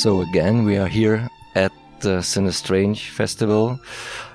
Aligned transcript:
So 0.00 0.22
again, 0.22 0.64
we 0.64 0.78
are 0.78 0.88
here 0.88 1.28
at 1.54 1.72
the 2.00 2.22
Cinestrange 2.22 3.10
Festival. 3.10 3.78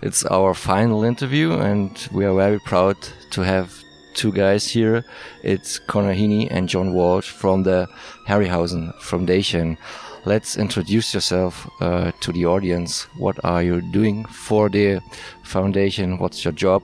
It's 0.03 0.23
our 0.23 0.53
final 0.53 1.03
interview, 1.03 1.53
and 1.53 1.89
we 2.11 2.23
are 2.23 2.35
very 2.35 2.59
proud 2.59 2.95
to 3.31 3.41
have 3.41 3.73
two 4.13 4.31
guys 4.31 4.67
here. 4.67 5.03
It's 5.41 5.79
Connor 5.79 6.13
Heaney 6.13 6.49
and 6.51 6.69
John 6.69 6.93
Walsh 6.93 7.31
from 7.31 7.63
the 7.63 7.87
Harryhausen 8.27 8.93
Foundation. 9.01 9.75
Let's 10.23 10.55
introduce 10.55 11.15
yourself 11.15 11.67
uh, 11.81 12.11
to 12.21 12.31
the 12.31 12.45
audience. 12.45 13.07
What 13.17 13.43
are 13.43 13.63
you 13.63 13.81
doing 13.91 14.23
for 14.25 14.69
the 14.69 15.01
foundation? 15.41 16.19
What's 16.19 16.45
your 16.45 16.53
job? 16.53 16.83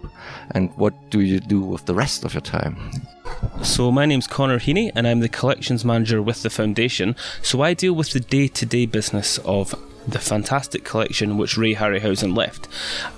And 0.56 0.76
what 0.76 0.96
do 1.12 1.20
you 1.20 1.40
do 1.40 1.62
with 1.62 1.86
the 1.86 1.94
rest 1.94 2.26
of 2.26 2.34
your 2.34 2.42
time? 2.42 2.78
So, 3.64 3.92
my 3.92 4.06
name's 4.06 4.28
Connor 4.28 4.60
Heaney, 4.60 4.92
and 4.96 5.08
I'm 5.08 5.20
the 5.20 5.30
collections 5.30 5.86
manager 5.86 6.22
with 6.22 6.44
the 6.44 6.50
foundation. 6.50 7.16
So, 7.42 7.62
I 7.62 7.74
deal 7.74 7.94
with 7.94 8.12
the 8.12 8.20
day 8.20 8.48
to 8.48 8.66
day 8.66 8.86
business 8.86 9.38
of 9.40 9.76
the 10.08 10.20
fantastic 10.20 10.84
collection 10.84 11.38
which 11.38 11.58
Ray 11.58 11.76
Harryhausen 11.76 12.36
left. 12.36 12.68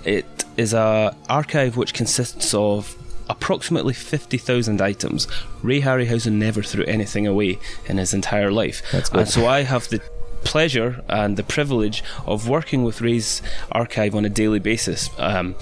It 0.03 0.25
is 0.57 0.73
a 0.73 1.15
archive 1.29 1.77
which 1.77 1.93
consists 1.93 2.53
of 2.53 2.95
approximately 3.29 3.93
50,000 3.93 4.81
items. 4.81 5.27
Ray 5.61 5.81
Harryhausen 5.81 6.33
never 6.33 6.61
threw 6.61 6.83
anything 6.85 7.25
away 7.25 7.59
in 7.85 7.97
his 7.97 8.13
entire 8.13 8.51
life. 8.51 8.81
And 9.13 9.27
so 9.27 9.47
I 9.47 9.61
have 9.63 9.87
the 9.89 10.01
pleasure 10.43 11.03
and 11.07 11.37
the 11.37 11.43
privilege 11.43 12.03
of 12.25 12.49
working 12.49 12.83
with 12.83 13.01
Ray's 13.01 13.41
archive 13.71 14.13
on 14.13 14.25
a 14.25 14.29
daily 14.29 14.59
basis. 14.59 15.09
Um, 15.17 15.55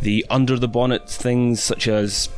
the 0.00 0.24
under 0.30 0.58
the 0.58 0.68
bonnet 0.68 1.10
things 1.10 1.62
such 1.62 1.88
as 1.88 2.28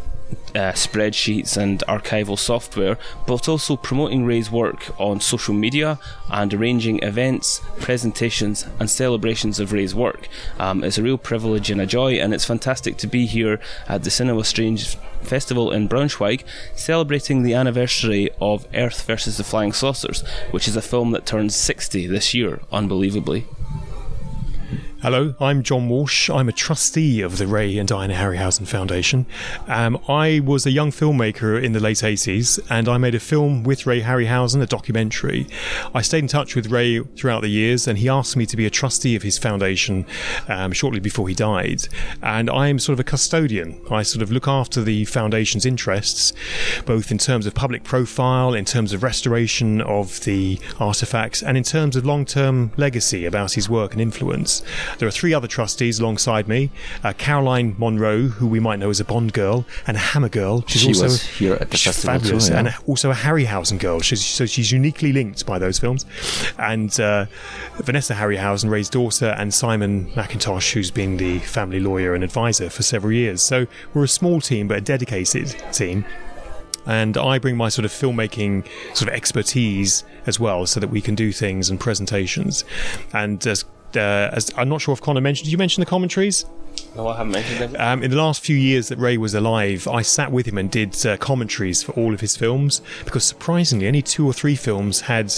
uh, 0.55 0.73
spreadsheets 0.73 1.56
and 1.56 1.81
archival 1.89 2.39
software, 2.39 2.98
but 3.27 3.48
also 3.48 3.77
promoting 3.77 4.25
Ray's 4.25 4.50
work 4.50 4.89
on 5.00 5.20
social 5.20 5.55
media 5.55 5.98
and 6.28 6.53
arranging 6.53 7.03
events, 7.03 7.61
presentations, 7.78 8.67
and 8.78 8.91
celebrations 8.91 9.61
of 9.61 9.72
Ray's 9.72 9.95
work. 9.95 10.28
Um, 10.59 10.83
it's 10.84 10.98
a 10.98 11.03
real 11.03 11.19
privilege 11.19 11.70
and 11.70 11.81
a 11.81 11.87
joy, 11.87 12.14
and 12.14 12.34
it's 12.34 12.45
fantastic 12.45 12.97
to 12.98 13.06
be 13.06 13.27
here 13.27 13.61
at 13.89 14.05
the 14.05 14.11
Cinema 14.11 14.45
Strange 14.45 14.97
Festival 15.22 15.70
in 15.70 15.89
Braunschweig, 15.89 16.44
celebrating 16.75 17.42
the 17.42 17.55
anniversary 17.55 18.31
of 18.41 18.67
Earth 18.75 19.03
versus 19.03 19.37
the 19.37 19.44
Flying 19.44 19.72
Saucers, 19.72 20.22
which 20.50 20.67
is 20.67 20.77
a 20.77 20.83
film 20.83 21.11
that 21.12 21.27
turns 21.27 21.55
60 21.55 22.06
this 22.06 22.34
year, 22.34 22.61
unbelievably. 22.72 23.47
Hello, 25.03 25.34
I'm 25.41 25.62
John 25.62 25.89
Walsh. 25.89 26.29
I'm 26.29 26.51
a 26.51 26.53
trustee 26.53 27.23
of 27.23 27.39
the 27.39 27.47
Ray 27.47 27.79
and 27.79 27.89
Diana 27.89 28.12
Harryhausen 28.12 28.67
Foundation. 28.67 29.25
Um, 29.67 29.98
I 30.09 30.41
was 30.41 30.67
a 30.67 30.70
young 30.70 30.91
filmmaker 30.91 31.59
in 31.59 31.73
the 31.73 31.81
late 31.81 32.03
80s 32.03 32.61
and 32.69 32.87
I 32.87 32.98
made 32.98 33.15
a 33.15 33.19
film 33.19 33.62
with 33.62 33.87
Ray 33.87 34.03
Harryhausen, 34.03 34.61
a 34.61 34.67
documentary. 34.67 35.47
I 35.95 36.03
stayed 36.03 36.19
in 36.19 36.28
touch 36.28 36.55
with 36.55 36.71
Ray 36.71 37.01
throughout 37.01 37.41
the 37.41 37.48
years 37.48 37.89
and 37.89 37.97
he 37.97 38.11
asked 38.11 38.37
me 38.37 38.45
to 38.45 38.59
be 38.59 38.67
a 38.67 38.71
trustee 38.71 39.17
of 39.17 39.23
his 39.23 39.39
foundation 39.39 40.05
um, 40.48 40.71
shortly 40.73 41.01
before 41.01 41.28
he 41.28 41.34
died. 41.34 41.89
And 42.21 42.51
I 42.51 42.69
am 42.69 42.78
sort 42.78 42.93
of 42.93 43.01
a 43.01 43.05
custodian. 43.05 43.81
I 43.91 44.03
sort 44.03 44.23
of 44.23 44.31
look 44.31 44.48
after 44.48 44.83
the 44.83 45.06
foundation's 45.06 45.65
interests, 45.65 46.34
both 46.84 47.11
in 47.11 47.17
terms 47.17 47.47
of 47.47 47.55
public 47.55 47.84
profile, 47.84 48.53
in 48.53 48.67
terms 48.67 48.93
of 48.93 49.03
restoration 49.03 49.81
of 49.81 50.21
the 50.25 50.61
artifacts, 50.78 51.43
and 51.43 51.56
in 51.56 51.65
terms 51.65 51.97
of 51.97 52.05
long 52.05 52.27
term 52.27 52.71
legacy 52.77 53.25
about 53.25 53.53
his 53.53 53.71
work 53.71 53.93
and 53.93 54.03
influence. 54.03 54.62
There 54.98 55.08
are 55.08 55.12
three 55.12 55.34
other 55.34 55.48
trustees 55.48 55.98
alongside 56.00 56.48
me 56.48 56.70
uh, 57.02 57.12
Caroline 57.16 57.74
Munro, 57.78 58.22
who 58.22 58.46
we 58.46 58.60
might 58.60 58.78
know 58.78 58.91
as 58.91 59.00
a 59.00 59.04
Bond 59.04 59.32
girl, 59.32 59.65
and 59.87 59.97
a 59.97 60.00
Hammer 60.00 60.28
girl. 60.28 60.65
She's 60.66 60.82
she 60.82 60.88
also 60.88 61.04
was 61.04 61.22
here 61.22 61.54
at 61.54 61.70
the 61.70 61.76
festival 61.76 62.19
fabulous, 62.19 62.47
too, 62.47 62.53
yeah. 62.53 62.59
and 62.60 62.75
also 62.87 63.10
a 63.10 63.15
Harryhausen 63.15 63.78
girl. 63.78 64.00
She's, 64.00 64.25
so 64.25 64.47
she's 64.47 64.72
uniquely 64.72 65.12
linked 65.12 65.47
by 65.47 65.59
those 65.59 65.78
films. 65.78 66.06
And 66.59 66.98
uh, 67.00 67.26
Vanessa 67.76 68.15
Harryhausen, 68.15 68.70
Ray's 68.70 68.88
daughter, 68.88 69.34
and 69.38 69.53
Simon 69.53 70.10
McIntosh, 70.12 70.72
who's 70.72 70.91
been 70.91 71.16
the 71.16 71.38
family 71.41 71.81
lawyer 71.81 72.15
and 72.15 72.25
advisor 72.25 72.70
for 72.70 72.82
several 72.82 73.12
years. 73.12 73.42
So 73.42 73.66
we're 73.94 74.04
a 74.04 74.09
small 74.09 74.41
team, 74.41 74.69
but 74.69 74.78
a 74.78 74.81
dedicated 74.81 75.54
team 75.72 76.04
and 76.86 77.16
I 77.16 77.38
bring 77.38 77.56
my 77.56 77.69
sort 77.69 77.84
of 77.84 77.92
filmmaking 77.92 78.66
sort 78.97 79.09
of 79.09 79.15
expertise 79.15 80.04
as 80.26 80.41
well, 80.41 80.66
so 80.66 80.81
that 80.81 80.88
we 80.88 81.00
can 81.00 81.15
do 81.15 81.32
things 81.32 81.70
and 81.70 81.78
presentations. 81.78 82.65
And 83.12 83.47
as 83.47 83.65
uh, 83.97 84.31
as 84.33 84.51
I'm 84.56 84.69
not 84.69 84.81
sure 84.81 84.93
if 84.93 85.01
Connor 85.01 85.21
mentioned. 85.21 85.47
Did 85.47 85.53
you 85.53 85.59
mention 85.59 85.81
the 85.81 85.87
commentaries? 85.87 86.45
No, 86.97 87.09
I 87.09 87.17
haven't 87.17 87.33
mentioned 87.33 87.61
them. 87.61 87.77
Um, 87.78 88.03
in 88.03 88.11
the 88.11 88.17
last 88.17 88.43
few 88.45 88.56
years 88.56 88.89
that 88.89 88.99
Ray 88.99 89.17
was 89.17 89.34
alive, 89.34 89.87
I 89.87 90.03
sat 90.03 90.33
with 90.33 90.47
him 90.47 90.59
and 90.59 90.71
did 90.71 91.06
uh, 91.06 91.17
commentaries 91.19 91.83
for 91.83 91.93
all 91.93 92.12
of 92.12 92.21
his 92.21 92.37
films 92.37 92.83
because 93.05 93.25
surprisingly, 93.25 93.87
only 93.87 94.03
two 94.03 94.27
or 94.27 94.33
three 94.33 94.56
films 94.56 95.03
had 95.03 95.33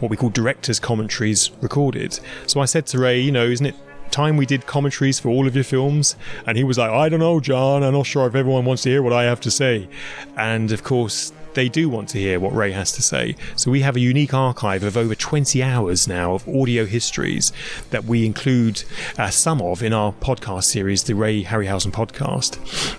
what 0.00 0.10
we 0.10 0.16
call 0.16 0.30
director's 0.30 0.78
commentaries 0.78 1.50
recorded. 1.62 2.18
So 2.46 2.60
I 2.60 2.66
said 2.66 2.86
to 2.88 2.98
Ray, 2.98 3.20
you 3.20 3.32
know, 3.32 3.46
isn't 3.46 3.64
it 3.64 3.74
time 4.10 4.36
we 4.36 4.46
did 4.46 4.66
commentaries 4.66 5.18
for 5.18 5.28
all 5.28 5.46
of 5.46 5.54
your 5.54 5.64
films? 5.64 6.16
And 6.46 6.56
he 6.56 6.64
was 6.64 6.78
like, 6.78 6.90
I 6.90 7.08
don't 7.08 7.20
know, 7.20 7.40
John. 7.40 7.82
I'm 7.82 7.92
not 7.92 8.06
sure 8.06 8.26
if 8.26 8.34
everyone 8.34 8.64
wants 8.64 8.82
to 8.82 8.90
hear 8.90 9.02
what 9.02 9.12
I 9.12 9.24
have 9.24 9.40
to 9.42 9.50
say. 9.50 9.88
And 10.36 10.72
of 10.72 10.82
course, 10.82 11.32
they 11.58 11.68
do 11.68 11.88
want 11.88 12.08
to 12.08 12.18
hear 12.18 12.38
what 12.38 12.54
Ray 12.54 12.70
has 12.70 12.92
to 12.92 13.02
say. 13.02 13.34
So 13.56 13.68
we 13.72 13.80
have 13.80 13.96
a 13.96 14.00
unique 14.00 14.32
archive 14.32 14.84
of 14.84 14.96
over 14.96 15.16
20 15.16 15.60
hours 15.60 16.06
now 16.06 16.34
of 16.34 16.48
audio 16.48 16.86
histories 16.86 17.52
that 17.90 18.04
we 18.04 18.24
include 18.24 18.84
uh, 19.18 19.30
some 19.30 19.60
of 19.60 19.82
in 19.82 19.92
our 19.92 20.12
podcast 20.12 20.64
series, 20.64 21.02
the 21.02 21.14
Ray 21.14 21.42
Harryhausen 21.42 21.90
podcast. 21.90 22.58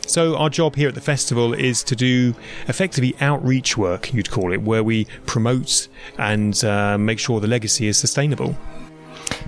So 0.09 0.35
our 0.35 0.49
job 0.49 0.75
here 0.75 0.89
at 0.89 0.95
the 0.95 0.99
festival 0.99 1.53
is 1.53 1.83
to 1.83 1.95
do 1.95 2.35
effectively 2.67 3.15
outreach 3.21 3.77
work, 3.77 4.13
you'd 4.13 4.29
call 4.29 4.51
it, 4.51 4.61
where 4.61 4.83
we 4.83 5.05
promote 5.25 5.87
and 6.17 6.61
uh, 6.65 6.97
make 6.97 7.17
sure 7.17 7.39
the 7.39 7.47
legacy 7.47 7.87
is 7.87 7.97
sustainable. 7.97 8.57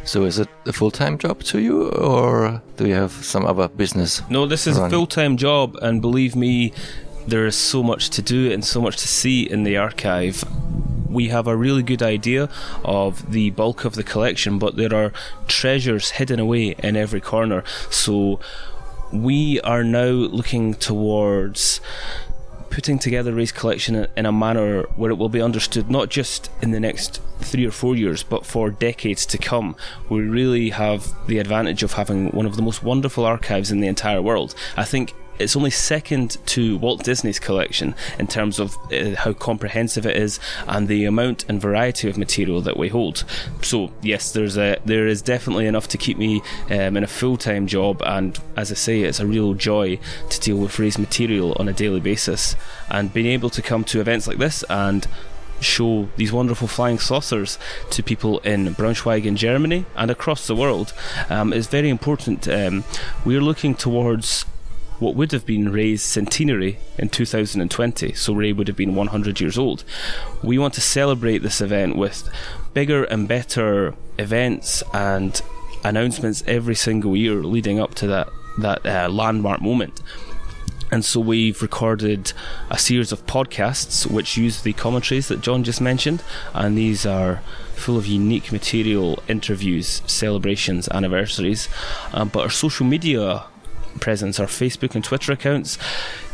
So 0.05 0.23
is 0.23 0.39
it 0.39 0.47
a 0.65 0.71
full-time 0.71 1.17
job 1.17 1.43
to 1.43 1.59
you 1.59 1.89
or 1.89 2.61
do 2.77 2.87
you 2.87 2.95
have 2.95 3.11
some 3.11 3.45
other 3.45 3.67
business? 3.67 4.21
No, 4.29 4.45
this 4.45 4.67
is 4.67 4.77
run? 4.77 4.87
a 4.87 4.89
full-time 4.89 5.35
job 5.35 5.75
and 5.81 6.01
believe 6.01 6.33
me 6.33 6.71
there 7.27 7.45
is 7.45 7.55
so 7.55 7.83
much 7.83 8.09
to 8.11 8.21
do 8.21 8.51
and 8.51 8.63
so 8.63 8.81
much 8.81 8.97
to 8.97 9.07
see 9.07 9.49
in 9.49 9.63
the 9.63 9.77
archive. 9.77 10.43
We 11.09 11.27
have 11.27 11.47
a 11.47 11.57
really 11.57 11.83
good 11.83 12.01
idea 12.01 12.49
of 12.83 13.31
the 13.31 13.49
bulk 13.51 13.83
of 13.85 13.95
the 13.95 14.03
collection, 14.03 14.59
but 14.59 14.77
there 14.77 14.93
are 14.93 15.11
treasures 15.47 16.11
hidden 16.11 16.39
away 16.39 16.75
in 16.79 16.95
every 16.95 17.21
corner. 17.21 17.63
So 17.89 18.39
we 19.11 19.59
are 19.61 19.83
now 19.83 20.09
looking 20.09 20.73
towards 20.73 21.81
putting 22.69 22.97
together 22.97 23.33
Ray's 23.33 23.51
collection 23.51 24.07
in 24.15 24.25
a 24.25 24.31
manner 24.31 24.83
where 24.95 25.11
it 25.11 25.17
will 25.17 25.29
be 25.29 25.41
understood 25.41 25.91
not 25.91 26.09
just 26.09 26.49
in 26.61 26.71
the 26.71 26.79
next 26.79 27.21
three 27.39 27.65
or 27.65 27.71
four 27.71 27.95
years, 27.95 28.23
but 28.23 28.45
for 28.45 28.71
decades 28.71 29.25
to 29.25 29.37
come. 29.37 29.75
We 30.09 30.21
really 30.21 30.69
have 30.69 31.13
the 31.27 31.39
advantage 31.39 31.83
of 31.83 31.93
having 31.93 32.29
one 32.29 32.45
of 32.45 32.55
the 32.55 32.61
most 32.61 32.81
wonderful 32.81 33.25
archives 33.25 33.71
in 33.71 33.81
the 33.81 33.87
entire 33.87 34.21
world. 34.21 34.55
I 34.77 34.85
think 34.85 35.13
it's 35.41 35.55
only 35.55 35.71
second 35.71 36.37
to 36.47 36.77
Walt 36.77 37.03
Disney's 37.03 37.39
collection 37.39 37.95
in 38.19 38.27
terms 38.27 38.59
of 38.59 38.77
uh, 38.91 39.15
how 39.15 39.33
comprehensive 39.33 40.05
it 40.05 40.15
is 40.15 40.39
and 40.67 40.87
the 40.87 41.05
amount 41.05 41.45
and 41.49 41.59
variety 41.59 42.09
of 42.09 42.17
material 42.17 42.61
that 42.61 42.77
we 42.77 42.89
hold. 42.89 43.23
So 43.61 43.91
yes, 44.01 44.31
there's 44.31 44.57
a 44.57 44.77
there 44.85 45.07
is 45.07 45.21
definitely 45.21 45.65
enough 45.65 45.87
to 45.89 45.97
keep 45.97 46.17
me 46.17 46.41
um, 46.69 46.97
in 46.97 47.03
a 47.03 47.07
full 47.07 47.37
time 47.37 47.67
job, 47.67 48.01
and 48.05 48.37
as 48.55 48.71
I 48.71 48.75
say, 48.75 49.01
it's 49.01 49.19
a 49.19 49.27
real 49.27 49.53
joy 49.53 49.99
to 50.29 50.39
deal 50.39 50.57
with 50.57 50.77
Ray's 50.79 50.97
material 50.97 51.55
on 51.59 51.67
a 51.67 51.73
daily 51.73 51.99
basis, 51.99 52.55
and 52.89 53.13
being 53.13 53.27
able 53.27 53.49
to 53.49 53.61
come 53.61 53.83
to 53.85 53.99
events 53.99 54.27
like 54.27 54.37
this 54.37 54.63
and 54.69 55.07
show 55.61 56.09
these 56.17 56.31
wonderful 56.31 56.67
flying 56.67 56.97
saucers 56.97 57.57
to 57.91 58.01
people 58.01 58.39
in 58.39 58.73
Braunschweig 58.73 59.25
in 59.25 59.35
Germany 59.35 59.85
and 59.95 60.09
across 60.09 60.47
the 60.47 60.55
world 60.55 60.93
um, 61.29 61.53
is 61.53 61.67
very 61.67 61.89
important. 61.89 62.47
Um, 62.47 62.83
we're 63.25 63.41
looking 63.41 63.75
towards 63.75 64.45
what 65.01 65.15
would 65.15 65.31
have 65.31 65.47
been 65.47 65.71
Ray's 65.71 66.03
centenary 66.03 66.77
in 66.99 67.09
2020, 67.09 68.13
so 68.13 68.33
Ray 68.33 68.53
would 68.53 68.67
have 68.67 68.77
been 68.77 68.93
100 68.93 69.41
years 69.41 69.57
old. 69.57 69.83
We 70.43 70.59
want 70.59 70.75
to 70.75 70.81
celebrate 70.81 71.39
this 71.39 71.59
event 71.59 71.95
with 71.95 72.29
bigger 72.75 73.05
and 73.05 73.27
better 73.27 73.95
events 74.19 74.83
and 74.93 75.41
announcements 75.83 76.43
every 76.45 76.75
single 76.75 77.17
year 77.17 77.41
leading 77.41 77.79
up 77.79 77.95
to 77.95 78.07
that 78.07 78.29
that 78.59 78.85
uh, 78.85 79.09
landmark 79.09 79.61
moment. 79.61 80.01
And 80.91 81.03
so 81.03 81.19
we've 81.19 81.61
recorded 81.61 82.33
a 82.69 82.77
series 82.77 83.11
of 83.11 83.25
podcasts 83.25 84.05
which 84.05 84.37
use 84.37 84.61
the 84.61 84.73
commentaries 84.73 85.29
that 85.29 85.41
John 85.41 85.63
just 85.63 85.81
mentioned, 85.81 86.21
and 86.53 86.77
these 86.77 87.07
are 87.07 87.41
full 87.75 87.97
of 87.97 88.05
unique 88.05 88.51
material, 88.51 89.23
interviews, 89.27 90.03
celebrations, 90.05 90.87
anniversaries. 90.89 91.69
Um, 92.13 92.27
but 92.27 92.41
our 92.41 92.49
social 92.49 92.85
media 92.85 93.45
presence, 93.99 94.39
our 94.39 94.47
Facebook 94.47 94.95
and 94.95 95.03
Twitter 95.03 95.31
accounts. 95.31 95.77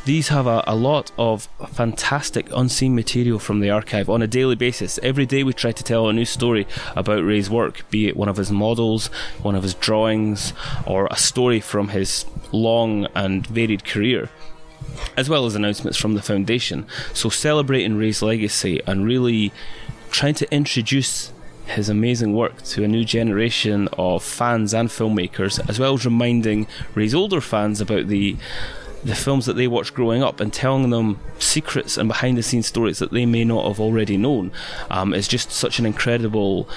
These 0.05 0.29
have 0.29 0.47
a, 0.47 0.63
a, 0.65 0.75
lot 0.75 1.11
of 1.17 1.49
fantastic 1.73 2.47
unseen 2.55 2.95
material 2.95 3.39
from 3.39 3.59
the 3.59 3.69
archive 3.69 4.09
on 4.09 4.21
a 4.21 4.27
daily 4.27 4.55
basis. 4.55 4.99
Every 5.03 5.25
day 5.25 5.43
we 5.43 5.51
try 5.51 5.73
to 5.73 5.83
tell 5.83 6.07
a 6.07 6.13
new 6.13 6.23
story 6.23 6.65
about 6.95 7.25
Ray's 7.25 7.49
work, 7.49 7.89
be 7.89 8.07
it 8.07 8.15
one 8.15 8.29
of 8.29 8.37
his 8.37 8.51
models, 8.51 9.07
one 9.41 9.55
of 9.55 9.63
his 9.63 9.73
drawings, 9.73 10.53
or 10.85 11.07
a 11.11 11.17
story 11.17 11.59
from 11.59 11.89
his 11.89 12.25
long 12.53 13.07
and 13.15 13.45
varied 13.47 13.83
career 13.83 14.29
as 15.15 15.29
well 15.29 15.45
as 15.45 15.55
announcements 15.55 15.97
from 15.97 16.13
the 16.13 16.21
foundation. 16.21 16.85
So 17.13 17.29
celebrating 17.29 17.97
Ray's 17.97 18.21
legacy 18.21 18.81
and 18.87 19.05
really 19.05 19.51
trying 20.11 20.35
to 20.35 20.53
introduce 20.53 21.31
his 21.67 21.89
amazing 21.89 22.33
work 22.33 22.61
to 22.63 22.83
a 22.83 22.87
new 22.87 23.03
generation 23.03 23.87
of 23.93 24.23
fans 24.23 24.73
and 24.73 24.89
filmmakers, 24.89 25.67
as 25.69 25.79
well 25.79 25.93
as 25.93 26.05
reminding 26.05 26.67
Ray's 26.95 27.15
older 27.15 27.41
fans 27.41 27.81
about 27.81 28.07
the 28.07 28.37
the 29.03 29.15
films 29.15 29.45
that 29.45 29.53
they 29.53 29.67
watched 29.67 29.93
growing 29.93 30.23
up 30.23 30.39
and 30.39 30.51
telling 30.51 30.89
them 30.89 31.19
secrets 31.37 31.97
and 31.97 32.09
behind 32.09 32.35
the 32.35 32.43
scenes 32.43 32.65
stories 32.65 32.97
that 32.97 33.11
they 33.11 33.25
may 33.25 33.45
not 33.45 33.65
have 33.67 33.79
already 33.79 34.17
known 34.17 34.51
um, 34.89 35.13
is 35.13 35.27
just 35.27 35.51
such 35.51 35.77
an 35.77 35.85
incredible 35.85 36.67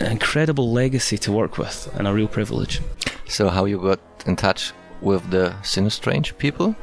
an 0.00 0.12
incredible 0.12 0.72
legacy 0.72 1.18
to 1.18 1.30
work 1.30 1.58
with 1.58 1.88
and 1.94 2.08
a 2.08 2.12
real 2.12 2.28
privilege. 2.28 2.80
So, 3.28 3.48
how 3.48 3.66
you 3.66 3.78
got 3.78 4.00
in 4.26 4.36
touch 4.36 4.72
with 5.00 5.30
the 5.30 5.54
Cinestrange 5.62 6.36
people 6.38 6.74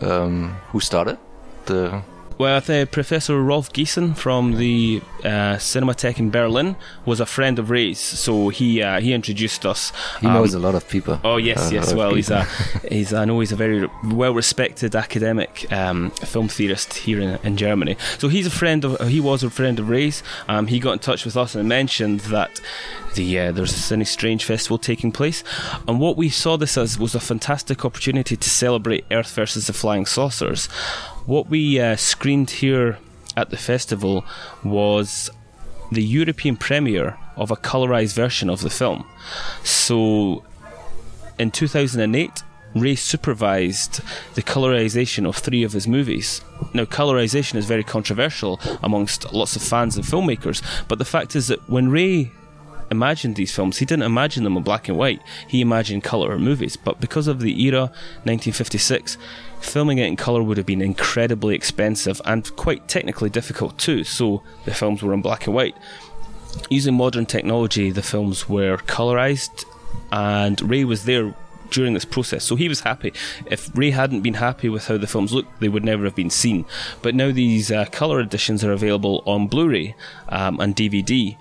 um, 0.00 0.50
who 0.68 0.80
started 0.80 1.18
the 1.66 2.02
well, 2.40 2.56
I 2.56 2.60
think 2.60 2.90
Professor 2.90 3.38
Rolf 3.42 3.70
Giesen 3.70 4.16
from 4.16 4.56
the 4.56 5.02
uh, 5.22 5.58
Cinematheque 5.58 6.18
in 6.18 6.30
Berlin 6.30 6.74
was 7.04 7.20
a 7.20 7.26
friend 7.26 7.58
of 7.58 7.68
Ray's, 7.68 7.98
so 7.98 8.48
he 8.48 8.82
uh, 8.82 8.98
he 8.98 9.12
introduced 9.12 9.66
us. 9.66 9.92
He 10.22 10.26
um, 10.26 10.32
knows 10.32 10.54
a 10.54 10.58
lot 10.58 10.74
of 10.74 10.88
people. 10.88 11.20
Oh 11.22 11.36
yes, 11.36 11.70
yes. 11.70 11.92
Well, 11.92 12.14
he's 12.14 12.30
a 12.30 12.44
he's 12.88 13.12
I 13.12 13.26
know 13.26 13.40
he's 13.40 13.52
a 13.52 13.56
very 13.56 13.86
well 14.04 14.32
respected 14.32 14.96
academic 14.96 15.70
um, 15.70 16.12
film 16.12 16.48
theorist 16.48 16.94
here 16.94 17.20
in, 17.20 17.38
in 17.44 17.58
Germany. 17.58 17.98
So 18.16 18.28
he's 18.28 18.46
a 18.46 18.50
friend 18.50 18.86
of 18.86 19.06
he 19.06 19.20
was 19.20 19.42
a 19.42 19.50
friend 19.50 19.78
of 19.78 19.90
Ray's. 19.90 20.22
Um, 20.48 20.66
he 20.66 20.80
got 20.80 20.92
in 20.92 20.98
touch 21.00 21.26
with 21.26 21.36
us 21.36 21.54
and 21.54 21.68
mentioned 21.68 22.20
that 22.20 22.58
the 23.16 23.38
uh, 23.38 23.52
there's 23.52 23.72
a 23.72 23.94
Cinestrange 23.94 24.44
festival 24.44 24.78
taking 24.78 25.12
place, 25.12 25.44
and 25.86 26.00
what 26.00 26.16
we 26.16 26.30
saw 26.30 26.56
this 26.56 26.78
as 26.78 26.98
was 26.98 27.14
a 27.14 27.20
fantastic 27.20 27.84
opportunity 27.84 28.34
to 28.34 28.48
celebrate 28.48 29.04
Earth 29.10 29.34
versus 29.34 29.66
the 29.66 29.74
Flying 29.74 30.06
Saucers 30.06 30.70
what 31.26 31.48
we 31.48 31.80
uh, 31.80 31.96
screened 31.96 32.50
here 32.50 32.98
at 33.36 33.50
the 33.50 33.56
festival 33.56 34.24
was 34.64 35.30
the 35.92 36.02
European 36.02 36.56
premiere 36.56 37.18
of 37.36 37.50
a 37.50 37.56
colorized 37.56 38.14
version 38.14 38.48
of 38.50 38.60
the 38.60 38.70
film. 38.70 39.04
So 39.64 40.44
in 41.38 41.50
2008, 41.50 42.42
Ray 42.74 42.94
supervised 42.94 44.00
the 44.34 44.42
colorization 44.42 45.26
of 45.26 45.36
three 45.36 45.64
of 45.64 45.72
his 45.72 45.88
movies. 45.88 46.40
Now, 46.72 46.84
colorization 46.84 47.56
is 47.56 47.66
very 47.66 47.82
controversial 47.82 48.60
amongst 48.82 49.32
lots 49.32 49.56
of 49.56 49.62
fans 49.62 49.96
and 49.96 50.04
filmmakers, 50.04 50.62
but 50.86 50.98
the 50.98 51.04
fact 51.04 51.34
is 51.34 51.48
that 51.48 51.68
when 51.68 51.90
Ray 51.90 52.30
imagined 52.90 53.36
these 53.36 53.54
films, 53.54 53.78
he 53.78 53.84
didn't 53.84 54.04
imagine 54.04 54.44
them 54.44 54.56
in 54.56 54.62
black 54.62 54.88
and 54.88 54.98
white, 54.98 55.22
he 55.46 55.60
imagined 55.60 56.04
color 56.04 56.38
movies. 56.38 56.76
But 56.76 57.00
because 57.00 57.26
of 57.26 57.40
the 57.40 57.62
era, 57.62 57.82
1956, 58.24 59.16
filming 59.60 59.98
it 59.98 60.06
in 60.06 60.16
colour 60.16 60.42
would 60.42 60.56
have 60.56 60.66
been 60.66 60.82
incredibly 60.82 61.54
expensive 61.54 62.20
and 62.24 62.54
quite 62.56 62.88
technically 62.88 63.30
difficult 63.30 63.78
too, 63.78 64.04
so 64.04 64.42
the 64.64 64.74
films 64.74 65.02
were 65.02 65.14
in 65.14 65.22
black 65.22 65.46
and 65.46 65.54
white. 65.54 65.76
Using 66.68 66.94
modern 66.94 67.26
technology, 67.26 67.90
the 67.90 68.02
films 68.02 68.48
were 68.48 68.78
colorized, 68.78 69.64
and 70.10 70.60
Ray 70.62 70.84
was 70.84 71.04
there 71.04 71.34
during 71.70 71.94
this 71.94 72.04
process. 72.04 72.44
So 72.44 72.56
he 72.56 72.68
was 72.68 72.80
happy. 72.80 73.12
If 73.46 73.70
Ray 73.76 73.90
hadn't 73.90 74.22
been 74.22 74.34
happy 74.34 74.68
with 74.68 74.88
how 74.88 74.98
the 74.98 75.06
films 75.06 75.32
looked, 75.32 75.60
they 75.60 75.68
would 75.68 75.84
never 75.84 76.04
have 76.04 76.14
been 76.14 76.30
seen. 76.30 76.64
But 77.02 77.14
now 77.14 77.30
these 77.30 77.70
uh, 77.70 77.86
colour 77.92 78.20
editions 78.20 78.64
are 78.64 78.72
available 78.72 79.22
on 79.26 79.46
Blu 79.46 79.68
ray 79.68 79.94
um, 80.28 80.60
and 80.60 80.74
DVD 80.74 81.36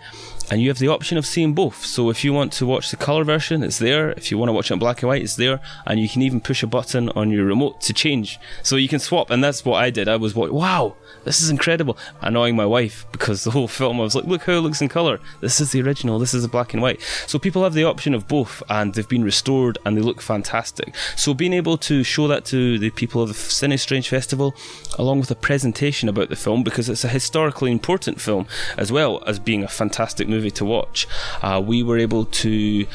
and 0.50 0.62
you 0.62 0.69
have 0.69 0.80
the 0.80 0.88
option 0.88 1.18
of 1.18 1.25
seeing 1.25 1.54
both. 1.54 1.86
So 1.86 2.10
if 2.10 2.24
you 2.24 2.34
want 2.34 2.51
to 2.54 2.66
watch 2.66 2.90
the 2.90 2.98
color 2.98 3.24
version, 3.24 3.63
it's 3.63 3.78
there. 3.78 4.12
If 4.12 4.31
you 4.31 4.38
want 4.38 4.50
to 4.50 4.54
watch 4.54 4.72
it 4.72 4.74
in 4.74 4.80
black 4.80 5.04
and 5.04 5.10
white, 5.10 5.22
it's 5.22 5.36
there. 5.36 5.60
And 5.86 6.00
you 6.00 6.10
can 6.10 6.24
even 6.24 6.42
push 6.42 6.63
a 6.63 6.68
button 6.68 7.10
on 7.10 7.30
your 7.30 7.46
remote 7.46 7.81
to 7.81 7.94
change. 7.94 8.40
So 8.63 8.75
you 8.75 8.88
can 8.88 9.00
swap. 9.00 9.30
And 9.30 9.44
that's 9.44 9.63
what 9.63 9.84
I 9.84 9.92
did. 9.92 10.07
I 10.07 10.16
was 10.16 10.36
like, 10.36 10.51
wow, 10.51 10.96
this 11.24 11.42
is 11.42 11.51
incredible. 11.51 11.98
Annoying 12.22 12.56
my 12.56 12.66
wife 12.66 13.06
because 13.12 13.44
the 13.44 13.51
whole 13.51 13.68
film, 13.80 14.00
I 14.00 14.04
was 14.04 14.16
like, 14.16 14.25
look 14.25 14.44
how 14.44 14.54
it 14.54 14.62
looks 14.62 14.81
in 14.81 14.90
color. 14.90 15.19
This 15.40 15.62
is 15.62 15.72
the 15.72 15.81
original. 15.84 16.18
This 16.18 16.34
is 16.34 16.42
the 16.42 16.50
black 16.50 16.74
and 16.74 16.81
white. 16.81 17.02
So 17.28 17.38
people 17.38 17.63
have 17.63 17.75
the 17.75 17.84
option 17.84 18.16
of 18.16 18.28
both 18.28 18.63
and 18.69 18.94
they've 18.94 19.07
been 19.07 19.24
restored 19.24 19.78
and 19.86 19.95
they 19.95 20.02
look 20.02 20.22
fantastic. 20.22 20.95
So 21.16 21.36
being 21.36 21.54
able 21.54 21.78
to 21.78 22.04
show 22.04 22.28
that 22.28 22.45
to 22.45 22.80
the 22.80 22.90
people 22.90 23.22
of 23.22 23.30
the 23.30 23.36
Cine 23.36 23.78
Strange 23.80 24.10
Festival, 24.10 24.56
along 24.98 25.19
with 25.19 25.30
a 25.30 25.36
presentation 25.36 26.10
about 26.10 26.30
the 26.30 26.36
film, 26.36 26.63
because 26.63 26.90
it's 26.90 27.04
a 27.04 27.10
historically 27.10 27.72
important 27.72 28.19
film 28.19 28.48
as 28.78 28.92
well 28.92 29.24
as 29.28 29.38
being 29.38 29.63
a 29.63 29.68
fantastic 29.68 30.28
movie 30.28 30.38
movie 30.39 30.51
to 30.51 30.63
watch, 30.63 31.06
uh, 31.41 31.62
we 31.63 31.83
were 31.83 31.97
able 31.97 32.24
to 32.24 32.88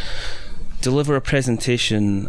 deliver 0.81 1.15
a 1.15 1.21
presentation 1.21 2.29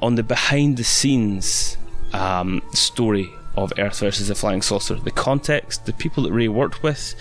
on 0.00 0.14
the 0.14 0.22
behind 0.22 0.76
the 0.76 0.84
scenes 0.84 1.76
um, 2.12 2.62
story 2.72 3.30
of 3.56 3.72
Earth 3.78 3.98
versus 3.98 4.28
the 4.28 4.34
Flying 4.34 4.62
Saucer. 4.62 4.94
The 4.94 5.10
context, 5.10 5.86
the 5.86 5.92
people 5.92 6.22
that 6.22 6.32
Ray 6.32 6.46
worked 6.48 6.82
with, 6.84 7.14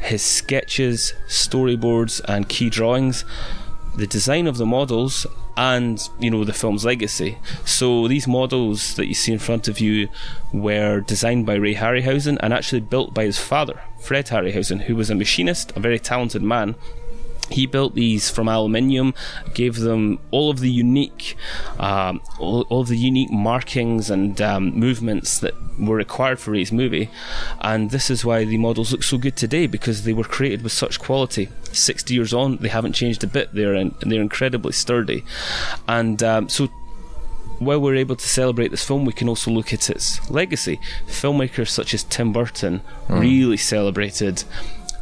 his 0.00 0.22
sketches, 0.22 1.14
storyboards, 1.28 2.20
and 2.26 2.48
key 2.48 2.70
drawings, 2.70 3.24
the 3.96 4.06
design 4.06 4.46
of 4.48 4.56
the 4.56 4.66
models, 4.66 5.26
and 5.56 6.08
you 6.18 6.30
know 6.30 6.44
the 6.44 6.52
film's 6.52 6.84
legacy. 6.84 7.38
So 7.64 8.08
these 8.08 8.26
models 8.26 8.94
that 8.94 9.06
you 9.06 9.14
see 9.14 9.32
in 9.32 9.38
front 9.38 9.68
of 9.68 9.80
you 9.80 10.08
were 10.52 11.00
designed 11.00 11.46
by 11.46 11.54
Ray 11.54 11.74
Harryhausen 11.74 12.38
and 12.40 12.52
actually 12.52 12.80
built 12.80 13.14
by 13.14 13.24
his 13.24 13.38
father, 13.38 13.80
Fred 14.00 14.26
Harryhausen, 14.26 14.82
who 14.82 14.96
was 14.96 15.10
a 15.10 15.14
machinist, 15.14 15.72
a 15.76 15.80
very 15.80 15.98
talented 15.98 16.42
man 16.42 16.74
he 17.50 17.66
built 17.66 17.94
these 17.94 18.30
from 18.30 18.48
aluminium, 18.48 19.14
gave 19.54 19.76
them 19.76 20.18
all 20.30 20.50
of 20.50 20.60
the 20.60 20.70
unique, 20.70 21.36
um, 21.78 22.20
all, 22.38 22.62
all, 22.62 22.80
of 22.80 22.88
the 22.88 22.96
unique 22.96 23.30
markings 23.30 24.10
and 24.10 24.40
um, 24.40 24.70
movements 24.78 25.38
that 25.40 25.54
were 25.78 25.96
required 25.96 26.38
for 26.38 26.54
his 26.54 26.72
movie, 26.72 27.10
and 27.60 27.90
this 27.90 28.10
is 28.10 28.24
why 28.24 28.44
the 28.44 28.58
models 28.58 28.92
look 28.92 29.02
so 29.02 29.18
good 29.18 29.36
today 29.36 29.66
because 29.66 30.04
they 30.04 30.12
were 30.12 30.24
created 30.24 30.62
with 30.62 30.72
such 30.72 31.00
quality. 31.00 31.48
Sixty 31.72 32.14
years 32.14 32.32
on, 32.32 32.56
they 32.58 32.68
haven't 32.68 32.92
changed 32.92 33.24
a 33.24 33.26
bit. 33.26 33.52
They're 33.54 33.74
in, 33.74 33.94
they're 34.00 34.20
incredibly 34.20 34.72
sturdy, 34.72 35.24
and 35.88 36.22
um, 36.22 36.48
so 36.48 36.68
while 37.60 37.78
we're 37.78 37.96
able 37.96 38.16
to 38.16 38.26
celebrate 38.26 38.70
this 38.70 38.84
film, 38.84 39.04
we 39.04 39.12
can 39.12 39.28
also 39.28 39.50
look 39.50 39.72
at 39.72 39.90
its 39.90 40.30
legacy. 40.30 40.80
Filmmakers 41.06 41.68
such 41.68 41.92
as 41.92 42.02
Tim 42.04 42.32
Burton 42.32 42.80
mm. 43.06 43.20
really 43.20 43.58
celebrated 43.58 44.44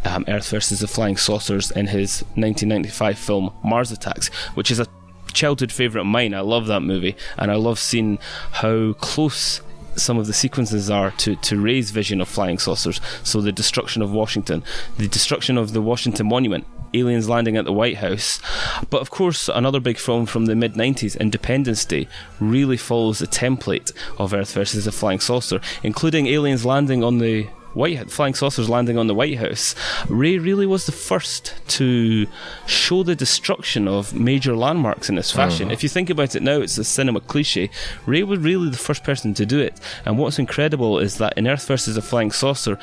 um, 0.05 0.25
Earth 0.29 0.51
versus 0.51 0.81
the 0.81 0.87
Flying 0.87 1.17
Saucers 1.17 1.71
in 1.71 1.89
his 1.89 2.23
1995 2.35 3.19
film 3.19 3.53
Mars 3.63 3.93
Attacks, 3.93 4.29
which 4.55 4.71
is 4.71 4.79
a 4.79 4.87
childhood 5.33 5.73
favourite 5.73 6.03
of 6.03 6.07
mine. 6.07 6.35
I 6.35 6.41
love 6.41 6.67
that 6.67 6.81
movie, 6.81 7.17
and 7.37 7.51
I 7.51 7.57
love 7.57 7.79
seeing 7.79 8.19
how 8.53 8.95
close 8.95 9.61
some 9.97 10.19
of 10.19 10.27
the 10.27 10.33
sequences 10.33 10.91
are 10.91 11.11
to, 11.13 11.37
to 11.37 11.61
Ray's 11.61 11.91
vision 11.91 12.21
of 12.21 12.29
flying 12.29 12.59
saucers. 12.59 13.01
So 13.25 13.41
the 13.41 13.53
destruction 13.53 14.03
of 14.03 14.13
Washington, 14.13 14.63
the 14.97 15.09
destruction 15.09 15.59
of 15.59 15.73
the 15.73 15.83
Washington 15.83 16.29
Monument, 16.29 16.67
aliens 16.95 17.29
landing 17.29 17.57
at 17.57 17.65
the 17.65 17.73
White 17.73 17.99
House. 17.99 18.41
But 18.91 19.01
of 19.01 19.11
course, 19.11 19.49
another 19.49 19.81
big 19.81 19.99
film 19.99 20.27
from 20.27 20.47
the 20.47 20.55
mid 20.55 20.75
90s, 20.75 21.19
Independence 21.19 21.85
Day, 21.85 22.09
really 22.41 22.77
follows 22.77 23.19
the 23.19 23.27
template 23.27 23.93
of 24.19 24.33
Earth 24.33 24.55
versus 24.55 24.85
the 24.85 24.93
Flying 24.93 25.21
Saucer, 25.21 25.61
including 25.83 26.27
aliens 26.27 26.65
landing 26.65 27.05
on 27.05 27.19
the 27.19 27.49
White 27.75 28.11
flying 28.11 28.35
saucers 28.35 28.69
landing 28.69 28.99
on 28.99 29.07
the 29.07 29.15
White 29.15 29.39
House, 29.39 29.75
Ray 30.09 30.39
really 30.39 30.67
was 30.67 30.87
the 30.87 30.93
first 30.93 31.55
to 31.69 32.27
show 32.67 33.03
the 33.03 33.15
destruction 33.15 33.87
of 33.87 34.15
major 34.15 34.57
landmarks 34.57 35.09
in 35.09 35.15
this 35.15 35.31
fashion. 35.31 35.67
Uh-huh. 35.67 35.75
If 35.75 35.83
you 35.83 35.89
think 35.89 36.11
about 36.11 36.35
it 36.35 36.43
now, 36.43 36.61
it's 36.61 36.79
a 36.79 36.85
cinema 36.85 37.21
cliche. 37.21 37.71
Ray 38.07 38.23
was 38.23 38.41
really 38.41 38.71
the 38.71 38.77
first 38.77 39.05
person 39.05 39.35
to 39.35 39.47
do 39.47 39.59
it. 39.61 39.79
And 40.05 40.19
what's 40.19 40.39
incredible 40.39 40.99
is 40.99 41.19
that 41.19 41.37
in 41.37 41.47
Earth 41.47 41.67
versus 41.67 41.97
a 41.97 42.03
Flying 42.03 42.31
Saucer, 42.31 42.79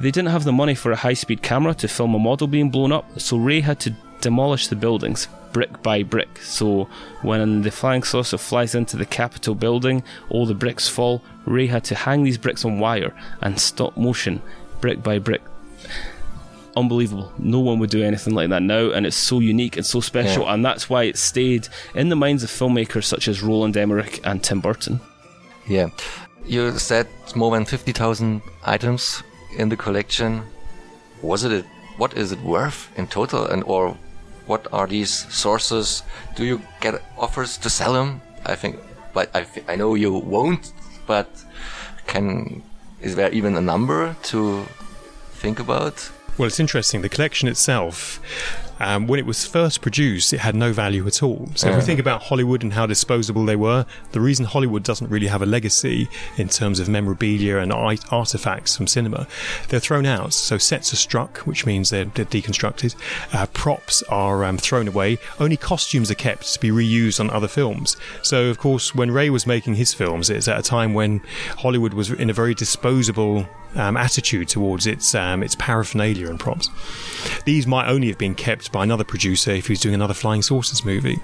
they 0.00 0.10
didn't 0.10 0.30
have 0.30 0.44
the 0.44 0.52
money 0.52 0.74
for 0.74 0.92
a 0.92 0.96
high 0.96 1.14
speed 1.14 1.42
camera 1.42 1.74
to 1.74 1.88
film 1.88 2.14
a 2.14 2.18
model 2.18 2.46
being 2.46 2.70
blown 2.70 2.92
up, 2.92 3.20
so 3.20 3.36
Ray 3.36 3.60
had 3.60 3.80
to 3.80 3.94
demolish 4.20 4.68
the 4.68 4.76
buildings 4.76 5.28
brick 5.52 5.82
by 5.82 6.02
brick. 6.02 6.38
So 6.38 6.88
when 7.22 7.62
the 7.62 7.70
flying 7.70 8.02
saucer 8.02 8.38
flies 8.38 8.74
into 8.74 8.96
the 8.96 9.06
Capitol 9.06 9.54
building, 9.54 10.02
all 10.28 10.46
the 10.46 10.54
bricks 10.54 10.88
fall. 10.88 11.22
Ray 11.46 11.66
had 11.66 11.84
to 11.84 11.94
hang 11.94 12.22
these 12.22 12.38
bricks 12.38 12.64
on 12.64 12.78
wire 12.78 13.14
and 13.40 13.58
stop 13.58 13.96
motion, 13.96 14.42
brick 14.80 15.02
by 15.02 15.18
brick. 15.18 15.42
Unbelievable. 16.76 17.32
No 17.38 17.60
one 17.60 17.78
would 17.80 17.90
do 17.90 18.02
anything 18.02 18.34
like 18.34 18.50
that 18.50 18.62
now, 18.62 18.90
and 18.90 19.04
it's 19.04 19.16
so 19.16 19.40
unique 19.40 19.76
and 19.76 19.84
so 19.84 20.00
special, 20.00 20.44
yeah. 20.44 20.54
and 20.54 20.64
that's 20.64 20.88
why 20.88 21.04
it 21.04 21.18
stayed 21.18 21.68
in 21.94 22.08
the 22.08 22.16
minds 22.16 22.42
of 22.42 22.50
filmmakers 22.50 23.04
such 23.04 23.26
as 23.26 23.42
Roland 23.42 23.76
Emmerich 23.76 24.20
and 24.24 24.42
Tim 24.42 24.60
Burton. 24.60 25.00
Yeah. 25.66 25.88
You 26.46 26.78
said 26.78 27.08
more 27.34 27.50
than 27.52 27.64
50,000 27.64 28.42
items 28.64 29.22
in 29.56 29.68
the 29.68 29.76
collection. 29.76 30.42
Was 31.22 31.44
it, 31.44 31.64
what 31.96 32.16
is 32.16 32.32
it 32.32 32.40
worth 32.40 32.90
in 32.96 33.08
total, 33.08 33.46
and 33.46 33.64
or 33.64 33.96
what 34.46 34.66
are 34.72 34.86
these 34.86 35.10
sources? 35.32 36.02
Do 36.36 36.44
you 36.44 36.62
get 36.80 37.02
offers 37.18 37.56
to 37.58 37.70
sell 37.70 37.92
them? 37.92 38.20
I 38.46 38.54
think, 38.54 38.78
but 39.12 39.30
I, 39.34 39.46
I 39.68 39.76
know 39.76 39.94
you 39.94 40.12
won't. 40.12 40.72
But 41.10 41.28
can 42.06 42.62
is 43.00 43.16
there 43.16 43.32
even 43.32 43.56
a 43.56 43.60
number 43.60 44.14
to 44.30 44.66
think 45.42 45.58
about? 45.58 45.96
Well, 46.38 46.46
it's 46.46 46.60
interesting. 46.60 47.02
The 47.02 47.08
collection 47.08 47.48
itself 47.48 48.20
Um, 48.80 49.06
when 49.06 49.18
it 49.18 49.26
was 49.26 49.46
first 49.46 49.82
produced, 49.82 50.32
it 50.32 50.40
had 50.40 50.54
no 50.54 50.72
value 50.72 51.06
at 51.06 51.22
all. 51.22 51.48
So 51.54 51.68
if 51.68 51.76
we 51.76 51.82
think 51.82 52.00
about 52.00 52.22
Hollywood 52.22 52.62
and 52.62 52.72
how 52.72 52.86
disposable 52.86 53.44
they 53.44 53.56
were, 53.56 53.84
the 54.12 54.20
reason 54.20 54.46
Hollywood 54.46 54.82
doesn't 54.82 55.10
really 55.10 55.26
have 55.26 55.42
a 55.42 55.46
legacy 55.46 56.08
in 56.36 56.48
terms 56.48 56.80
of 56.80 56.88
memorabilia 56.88 57.58
and 57.58 57.72
art- 57.72 58.10
artifacts 58.10 58.76
from 58.76 58.86
cinema, 58.86 59.26
they're 59.68 59.80
thrown 59.80 60.06
out. 60.06 60.32
So 60.32 60.58
sets 60.58 60.92
are 60.92 60.96
struck, 60.96 61.38
which 61.38 61.66
means 61.66 61.90
they're, 61.90 62.06
they're 62.06 62.24
deconstructed. 62.24 62.94
Uh, 63.32 63.46
props 63.46 64.02
are 64.04 64.44
um, 64.44 64.56
thrown 64.58 64.88
away. 64.88 65.18
Only 65.38 65.56
costumes 65.56 66.10
are 66.10 66.14
kept 66.14 66.52
to 66.54 66.60
be 66.60 66.70
reused 66.70 67.20
on 67.20 67.30
other 67.30 67.48
films. 67.48 67.96
So 68.22 68.46
of 68.46 68.58
course, 68.58 68.94
when 68.94 69.10
Ray 69.10 69.30
was 69.30 69.46
making 69.46 69.74
his 69.74 69.92
films, 69.92 70.30
it's 70.30 70.48
at 70.48 70.58
a 70.58 70.62
time 70.62 70.94
when 70.94 71.20
Hollywood 71.58 71.92
was 71.92 72.10
in 72.10 72.30
a 72.30 72.32
very 72.32 72.54
disposable 72.54 73.46
um, 73.74 73.96
attitude 73.96 74.48
towards 74.48 74.86
its 74.86 75.14
um, 75.14 75.42
its 75.42 75.54
paraphernalia 75.54 76.28
and 76.28 76.40
props. 76.40 76.68
These 77.44 77.66
might 77.66 77.88
only 77.88 78.08
have 78.08 78.18
been 78.18 78.34
kept 78.34 78.69
by 78.72 78.84
another 78.84 79.04
producer 79.04 79.50
if 79.50 79.66
he 79.66 79.72
was 79.72 79.80
doing 79.80 79.94
another 79.94 80.14
Flying 80.14 80.42
Saucers 80.42 80.84
movie. 80.84 81.18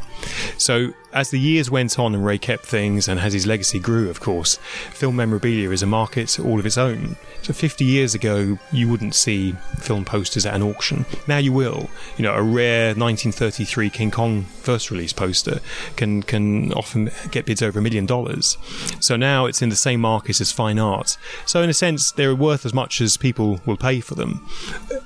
So 0.58 0.92
as 1.16 1.30
the 1.30 1.40
years 1.40 1.70
went 1.70 1.98
on 1.98 2.14
and 2.14 2.22
Ray 2.22 2.36
kept 2.36 2.66
things 2.66 3.08
and 3.08 3.18
as 3.18 3.32
his 3.32 3.46
legacy 3.46 3.78
grew, 3.78 4.10
of 4.10 4.20
course, 4.20 4.56
film 4.90 5.16
memorabilia 5.16 5.70
is 5.70 5.82
a 5.82 5.86
market 5.86 6.38
all 6.38 6.60
of 6.60 6.66
its 6.66 6.76
own. 6.76 7.16
So 7.40 7.54
50 7.54 7.86
years 7.86 8.14
ago, 8.14 8.58
you 8.70 8.86
wouldn't 8.90 9.14
see 9.14 9.52
film 9.78 10.04
posters 10.04 10.44
at 10.44 10.54
an 10.54 10.62
auction. 10.62 11.06
Now 11.26 11.38
you 11.38 11.54
will. 11.54 11.88
You 12.18 12.24
know, 12.24 12.34
a 12.34 12.42
rare 12.42 12.88
1933 12.88 13.88
King 13.88 14.10
Kong 14.10 14.42
first 14.42 14.90
release 14.90 15.14
poster 15.14 15.60
can 15.96 16.22
can 16.22 16.72
often 16.74 17.10
get 17.30 17.46
bids 17.46 17.62
over 17.62 17.78
a 17.78 17.82
million 17.82 18.04
dollars. 18.04 18.58
So 19.00 19.16
now 19.16 19.46
it's 19.46 19.62
in 19.62 19.70
the 19.70 19.76
same 19.76 20.00
market 20.00 20.42
as 20.42 20.52
fine 20.52 20.78
art. 20.78 21.16
So 21.46 21.62
in 21.62 21.70
a 21.70 21.74
sense, 21.74 22.12
they're 22.12 22.34
worth 22.34 22.66
as 22.66 22.74
much 22.74 23.00
as 23.00 23.16
people 23.16 23.60
will 23.64 23.78
pay 23.78 24.00
for 24.00 24.16
them. 24.16 24.46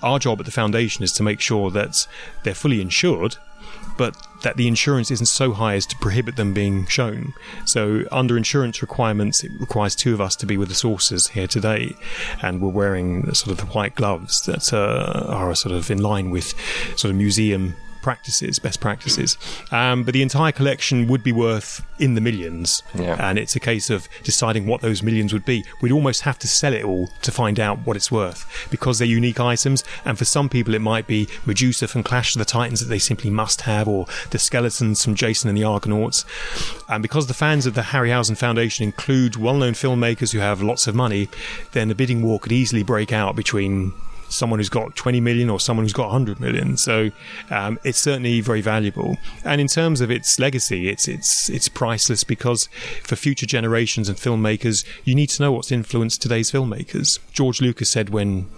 Our 0.02 0.18
job 0.18 0.40
at 0.40 0.46
the 0.46 0.52
foundation 0.52 1.04
is 1.04 1.12
to 1.12 1.22
make 1.22 1.40
sure 1.40 1.70
that 1.70 2.08
they're 2.42 2.54
fully 2.54 2.80
insured 2.80 3.36
but 3.96 4.16
that 4.42 4.56
the 4.56 4.66
insurance 4.66 5.10
isn't 5.10 5.26
so 5.26 5.52
high 5.52 5.74
as 5.74 5.84
to 5.86 5.96
prohibit 5.96 6.36
them 6.36 6.54
being 6.54 6.86
shown. 6.86 7.34
So, 7.66 8.04
under 8.10 8.36
insurance 8.36 8.80
requirements, 8.80 9.44
it 9.44 9.52
requires 9.58 9.94
two 9.94 10.14
of 10.14 10.20
us 10.20 10.34
to 10.36 10.46
be 10.46 10.56
with 10.56 10.68
the 10.68 10.74
sources 10.74 11.28
here 11.28 11.46
today, 11.46 11.94
and 12.40 12.60
we're 12.60 12.70
wearing 12.70 13.32
sort 13.34 13.52
of 13.52 13.58
the 13.58 13.72
white 13.72 13.94
gloves 13.94 14.42
that 14.46 14.72
uh, 14.72 15.26
are 15.28 15.54
sort 15.54 15.74
of 15.74 15.90
in 15.90 16.00
line 16.02 16.30
with 16.30 16.54
sort 16.96 17.10
of 17.10 17.16
museum 17.16 17.76
practices, 18.02 18.58
best 18.58 18.80
practices. 18.80 19.36
Um, 19.70 20.04
but 20.04 20.14
the 20.14 20.22
entire 20.22 20.52
collection 20.52 21.06
would 21.08 21.22
be 21.22 21.32
worth 21.32 21.84
in 21.98 22.14
the 22.14 22.20
millions, 22.20 22.82
Yeah. 22.94 23.16
and 23.18 23.38
it's 23.38 23.54
a 23.56 23.60
case 23.60 23.90
of 23.90 24.08
deciding 24.22 24.66
what 24.66 24.80
those 24.80 25.02
millions 25.02 25.32
would 25.32 25.44
be. 25.44 25.64
We'd 25.80 25.92
almost 25.92 26.22
have 26.22 26.38
to 26.40 26.48
sell 26.48 26.72
it 26.72 26.84
all 26.84 27.10
to 27.22 27.30
find 27.32 27.60
out 27.60 27.86
what 27.86 27.96
it's 27.96 28.10
worth 28.10 28.46
because 28.70 28.98
they're 28.98 29.08
unique 29.08 29.38
items. 29.40 29.84
And 30.04 30.16
for 30.18 30.24
some 30.24 30.48
people, 30.48 30.74
it 30.74 30.80
might 30.80 31.06
be 31.06 31.28
Medusa 31.44 31.88
from 31.88 32.02
Clash 32.02 32.34
of 32.34 32.38
the 32.38 32.44
Titans 32.44 32.80
that 32.80 32.86
they 32.86 32.98
simply 32.98 33.30
must 33.30 33.62
have, 33.62 33.86
or 33.86 34.06
the 34.30 34.38
skeletons 34.38 35.04
from 35.04 35.14
Jason 35.14 35.48
and 35.48 35.56
the 35.58 35.64
Argonauts. 35.64 36.24
And 36.88 37.02
because 37.02 37.26
the 37.26 37.34
fans 37.34 37.66
of 37.66 37.74
the 37.74 37.82
Harryhausen 37.82 38.36
Foundation 38.36 38.84
include 38.84 39.36
well-known 39.36 39.74
filmmakers 39.74 40.32
who 40.32 40.38
have 40.38 40.62
lots 40.62 40.86
of 40.86 40.94
money, 40.94 41.28
then 41.72 41.88
the 41.88 41.94
bidding 41.94 42.22
war 42.22 42.38
could 42.40 42.52
easily 42.52 42.82
break 42.82 43.12
out 43.12 43.36
between 43.36 43.92
someone 44.32 44.58
who's 44.58 44.68
got 44.68 44.96
20 44.96 45.20
million 45.20 45.50
or 45.50 45.60
someone 45.60 45.84
who's 45.84 45.92
got 45.92 46.06
100 46.06 46.40
million. 46.40 46.76
So 46.76 47.10
um, 47.50 47.78
it's 47.84 47.98
certainly 47.98 48.40
very 48.40 48.60
valuable. 48.60 49.16
And 49.44 49.60
in 49.60 49.66
terms 49.66 50.00
of 50.00 50.10
its 50.10 50.38
legacy, 50.38 50.88
it's 50.88 51.08
it's 51.08 51.48
it's 51.50 51.68
priceless 51.68 52.24
because 52.24 52.68
for 53.02 53.16
future 53.16 53.46
generations 53.46 54.08
and 54.08 54.16
filmmakers, 54.16 54.84
you 55.04 55.14
need 55.14 55.28
to 55.30 55.42
know 55.42 55.52
what's 55.52 55.72
influenced 55.72 56.22
today's 56.22 56.50
filmmakers. 56.50 57.18
George 57.32 57.60
Lucas 57.60 57.90
said 57.90 58.10
when 58.10 58.48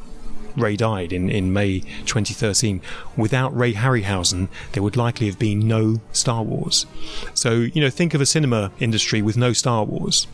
Ray 0.56 0.76
died 0.76 1.12
in, 1.12 1.30
in 1.30 1.52
May 1.52 1.80
2013. 1.80 2.80
Without 3.16 3.56
Ray 3.56 3.74
Harryhausen, 3.74 4.48
there 4.72 4.82
would 4.82 4.96
likely 4.96 5.26
have 5.26 5.38
been 5.38 5.66
no 5.66 6.00
Star 6.12 6.42
Wars. 6.42 6.86
So, 7.34 7.52
you 7.52 7.80
know, 7.80 7.90
think 7.90 8.14
of 8.14 8.20
a 8.20 8.26
cinema 8.26 8.72
industry 8.80 9.22
with 9.22 9.36
no 9.36 9.52
Star 9.52 9.84
Wars. 9.84 10.26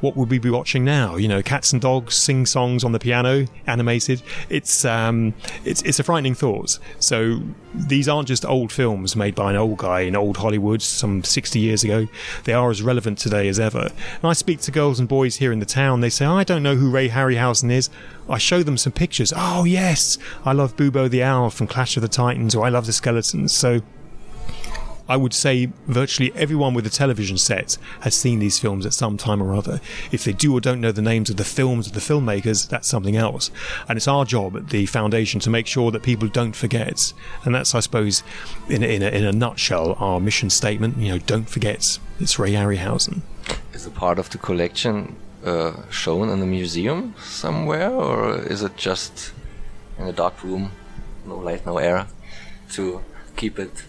What 0.00 0.16
would 0.16 0.30
we 0.30 0.38
be 0.38 0.50
watching 0.50 0.84
now? 0.84 1.16
You 1.16 1.28
know, 1.28 1.42
cats 1.42 1.72
and 1.72 1.80
dogs 1.80 2.14
sing 2.14 2.46
songs 2.46 2.84
on 2.84 2.92
the 2.92 2.98
piano, 2.98 3.46
animated. 3.66 4.22
It's 4.48 4.84
um, 4.84 5.34
it's 5.64 5.82
it's 5.82 5.98
a 5.98 6.02
frightening 6.02 6.34
thought. 6.34 6.78
So 6.98 7.40
these 7.74 8.08
aren't 8.08 8.28
just 8.28 8.44
old 8.44 8.72
films 8.72 9.14
made 9.14 9.34
by 9.34 9.50
an 9.50 9.56
old 9.56 9.78
guy 9.78 10.00
in 10.00 10.16
old 10.16 10.38
Hollywood 10.38 10.82
some 10.82 11.22
60 11.22 11.58
years 11.58 11.84
ago. 11.84 12.08
They 12.44 12.52
are 12.52 12.70
as 12.70 12.82
relevant 12.82 13.18
today 13.18 13.48
as 13.48 13.60
ever. 13.60 13.90
And 14.22 14.24
I 14.24 14.32
speak 14.32 14.60
to 14.62 14.70
girls 14.70 14.98
and 14.98 15.08
boys 15.08 15.36
here 15.36 15.52
in 15.52 15.60
the 15.60 15.66
town. 15.66 16.00
They 16.00 16.10
say, 16.10 16.24
I 16.24 16.44
don't 16.44 16.62
know 16.62 16.76
who 16.76 16.90
Ray 16.90 17.08
Harryhausen 17.08 17.70
is. 17.70 17.90
I 18.28 18.38
show 18.38 18.62
them 18.62 18.76
some 18.76 18.92
pictures. 18.92 19.32
Oh, 19.36 19.59
yes, 19.64 20.18
I 20.44 20.52
love 20.52 20.76
Bubo 20.76 21.08
the 21.08 21.22
Owl 21.22 21.50
from 21.50 21.66
Clash 21.66 21.96
of 21.96 22.02
the 22.02 22.08
Titans, 22.08 22.54
or 22.54 22.64
I 22.64 22.68
love 22.68 22.86
the 22.86 22.92
Skeletons. 22.92 23.52
So 23.52 23.80
I 25.10 25.16
would 25.16 25.34
say 25.34 25.72
virtually 25.88 26.32
everyone 26.36 26.72
with 26.72 26.86
a 26.86 26.90
television 26.90 27.36
set 27.36 27.78
has 28.02 28.14
seen 28.14 28.38
these 28.38 28.60
films 28.60 28.86
at 28.86 28.94
some 28.94 29.16
time 29.16 29.42
or 29.42 29.56
other. 29.56 29.80
If 30.12 30.22
they 30.22 30.32
do 30.32 30.54
or 30.56 30.60
don't 30.60 30.80
know 30.80 30.92
the 30.92 31.02
names 31.02 31.30
of 31.30 31.36
the 31.36 31.44
films 31.44 31.88
of 31.88 31.94
the 31.94 32.00
filmmakers, 32.00 32.68
that's 32.68 32.86
something 32.86 33.16
else. 33.16 33.50
And 33.88 33.96
it's 33.96 34.06
our 34.06 34.24
job 34.24 34.56
at 34.56 34.68
the 34.68 34.86
foundation 34.86 35.40
to 35.40 35.50
make 35.50 35.66
sure 35.66 35.90
that 35.90 36.04
people 36.04 36.28
don't 36.28 36.54
forget. 36.54 37.12
And 37.44 37.52
that's, 37.52 37.74
I 37.74 37.80
suppose, 37.80 38.22
in 38.68 38.84
a, 38.84 38.86
in 38.86 39.02
a, 39.02 39.08
in 39.08 39.24
a 39.24 39.32
nutshell, 39.32 39.96
our 39.98 40.20
mission 40.20 40.48
statement. 40.48 40.96
You 40.98 41.08
know, 41.08 41.18
don't 41.18 41.50
forget, 41.50 41.98
it's 42.20 42.38
Ray 42.38 42.52
Harryhausen. 42.52 43.22
Is 43.74 43.86
a 43.86 43.90
part 43.90 44.20
of 44.20 44.30
the 44.30 44.38
collection 44.38 45.16
uh, 45.44 45.72
shown 45.90 46.28
in 46.28 46.38
the 46.38 46.46
museum 46.46 47.16
somewhere, 47.20 47.90
or 47.90 48.38
is 48.38 48.62
it 48.62 48.76
just 48.76 49.32
in 50.00 50.06
a 50.08 50.12
dark 50.12 50.42
room, 50.42 50.72
no 51.26 51.36
light, 51.36 51.66
no 51.66 51.78
air, 51.78 52.06
to 52.72 53.02
keep 53.36 53.58
it 53.58 53.84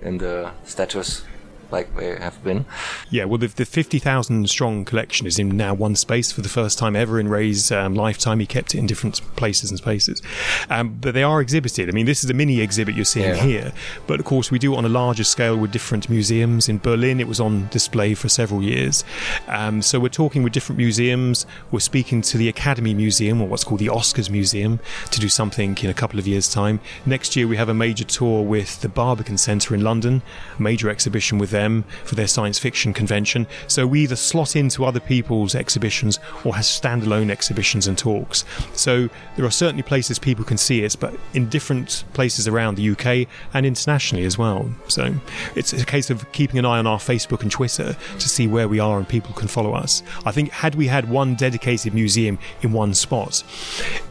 in 0.00 0.18
the 0.18 0.50
statues 0.64 1.24
like 1.72 1.94
they 1.96 2.14
have 2.16 2.42
been? 2.44 2.64
Yeah, 3.10 3.24
well, 3.24 3.38
the, 3.38 3.48
the 3.48 3.64
50,000 3.64 4.48
strong 4.48 4.84
collection 4.84 5.26
is 5.26 5.38
in 5.38 5.56
now 5.56 5.74
one 5.74 5.96
space 5.96 6.30
for 6.30 6.40
the 6.42 6.48
first 6.48 6.78
time 6.78 6.94
ever 6.94 7.18
in 7.18 7.28
Ray's 7.28 7.72
um, 7.72 7.94
lifetime. 7.94 8.38
He 8.40 8.46
kept 8.46 8.74
it 8.74 8.78
in 8.78 8.86
different 8.86 9.20
places 9.36 9.70
and 9.70 9.78
spaces. 9.78 10.22
Um, 10.70 10.98
but 11.00 11.14
they 11.14 11.22
are 11.22 11.40
exhibited. 11.40 11.88
I 11.88 11.92
mean, 11.92 12.06
this 12.06 12.22
is 12.22 12.30
a 12.30 12.34
mini 12.34 12.60
exhibit 12.60 12.94
you're 12.94 13.04
seeing 13.04 13.34
Yeah. 13.34 13.42
here. 13.42 13.72
But 14.06 14.20
of 14.20 14.26
course, 14.26 14.50
we 14.50 14.58
do 14.58 14.74
it 14.74 14.76
on 14.76 14.84
a 14.84 14.88
larger 14.88 15.24
scale 15.24 15.56
with 15.56 15.72
different 15.72 16.08
museums. 16.08 16.68
In 16.68 16.78
Berlin, 16.78 17.18
it 17.20 17.26
was 17.28 17.40
on 17.40 17.68
display 17.68 18.14
for 18.14 18.28
several 18.28 18.62
years. 18.62 19.04
Um, 19.48 19.82
so 19.82 19.98
we're 19.98 20.08
talking 20.08 20.42
with 20.42 20.52
different 20.52 20.76
museums. 20.78 21.46
We're 21.70 21.80
speaking 21.80 22.20
to 22.22 22.38
the 22.38 22.48
Academy 22.48 22.94
Museum, 22.94 23.40
or 23.40 23.48
what's 23.48 23.64
called 23.64 23.80
the 23.80 23.86
Oscars 23.88 24.30
Museum, 24.30 24.78
to 25.10 25.20
do 25.20 25.28
something 25.28 25.76
in 25.82 25.88
a 25.90 25.94
couple 25.94 26.18
of 26.18 26.26
years' 26.26 26.52
time. 26.52 26.80
Next 27.06 27.34
year, 27.36 27.48
we 27.48 27.56
have 27.56 27.68
a 27.68 27.74
major 27.74 28.04
tour 28.04 28.42
with 28.42 28.80
the 28.82 28.88
Barbican 28.88 29.38
Centre 29.38 29.74
in 29.74 29.80
London, 29.82 30.22
a 30.58 30.62
major 30.62 30.90
exhibition 30.90 31.38
with 31.38 31.50
them 31.62 31.84
for 32.04 32.14
their 32.14 32.26
science 32.26 32.58
fiction 32.58 32.92
convention. 32.92 33.46
So 33.68 33.86
we 33.86 34.02
either 34.02 34.16
slot 34.16 34.56
into 34.56 34.84
other 34.84 35.00
people's 35.00 35.54
exhibitions 35.54 36.18
or 36.44 36.54
have 36.54 36.64
standalone 36.64 37.30
exhibitions 37.30 37.86
and 37.86 37.96
talks. 37.96 38.44
So 38.74 39.08
there 39.36 39.44
are 39.44 39.50
certainly 39.50 39.82
places 39.82 40.18
people 40.18 40.44
can 40.44 40.58
see 40.58 40.82
it, 40.84 40.96
but 40.98 41.14
in 41.34 41.48
different 41.48 42.04
places 42.12 42.48
around 42.48 42.76
the 42.76 42.90
UK 42.90 43.28
and 43.54 43.64
internationally 43.66 44.24
as 44.24 44.36
well. 44.38 44.68
So 44.88 45.14
it's 45.54 45.72
a 45.72 45.84
case 45.84 46.10
of 46.10 46.30
keeping 46.32 46.58
an 46.58 46.64
eye 46.64 46.78
on 46.78 46.86
our 46.86 46.98
Facebook 46.98 47.42
and 47.42 47.50
Twitter 47.50 47.96
to 48.18 48.28
see 48.28 48.46
where 48.46 48.68
we 48.68 48.78
are 48.80 48.98
and 48.98 49.08
people 49.08 49.32
can 49.34 49.48
follow 49.48 49.72
us. 49.74 50.02
I 50.26 50.32
think 50.32 50.50
had 50.50 50.74
we 50.74 50.86
had 50.88 51.08
one 51.08 51.34
dedicated 51.34 51.94
museum 51.94 52.38
in 52.62 52.72
one 52.72 52.94
spot, 52.94 53.42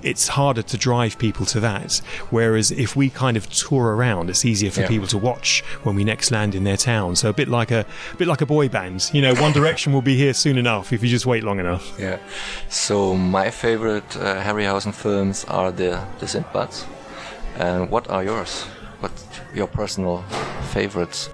it's 0.02 0.28
harder 0.30 0.62
to 0.64 0.78
drive 0.78 1.18
people 1.18 1.46
to 1.48 1.60
that. 1.60 2.02
Whereas 2.30 2.72
if 2.72 2.96
we 2.96 3.10
kind 3.10 3.38
of 3.38 3.50
tour 3.50 3.96
around, 3.96 4.30
it's 4.30 4.46
easier 4.46 4.72
for 4.72 4.82
Yeah. 4.82 4.88
people 4.88 5.08
to 5.08 5.18
watch 5.18 5.64
when 5.84 5.96
we 5.96 6.04
next 6.04 6.32
land 6.32 6.56
in 6.56 6.64
their 6.64 6.78
town. 6.78 7.16
So 7.16 7.31
a 7.32 7.34
bit 7.34 7.48
like 7.50 7.72
a, 7.72 7.86
a 8.14 8.16
bit 8.18 8.28
like 8.28 8.42
a 8.42 8.46
boy 8.46 8.70
band. 8.70 9.10
You 9.14 9.22
know, 9.22 9.34
One 9.42 9.52
Direction 9.54 9.94
will 9.94 10.04
be 10.04 10.16
here 10.16 10.34
soon 10.34 10.58
enough 10.58 10.94
if 10.94 11.02
you 11.04 11.10
just 11.10 11.26
wait 11.26 11.44
long 11.44 11.60
enough. 11.60 11.84
Yeah. 12.00 12.18
So 12.70 13.16
my 13.16 13.50
favorite 13.50 14.16
uh, 14.18 14.42
Harryhausen 14.44 14.94
films 14.94 15.46
are 15.46 15.72
the 15.72 16.00
the 16.20 16.26
Sindbads. 16.28 16.86
And 17.58 17.90
what 17.90 18.10
are 18.10 18.24
yours? 18.24 18.64
What 19.02 19.12
your 19.54 19.68
personal 19.68 20.24
favorites? 20.74 21.30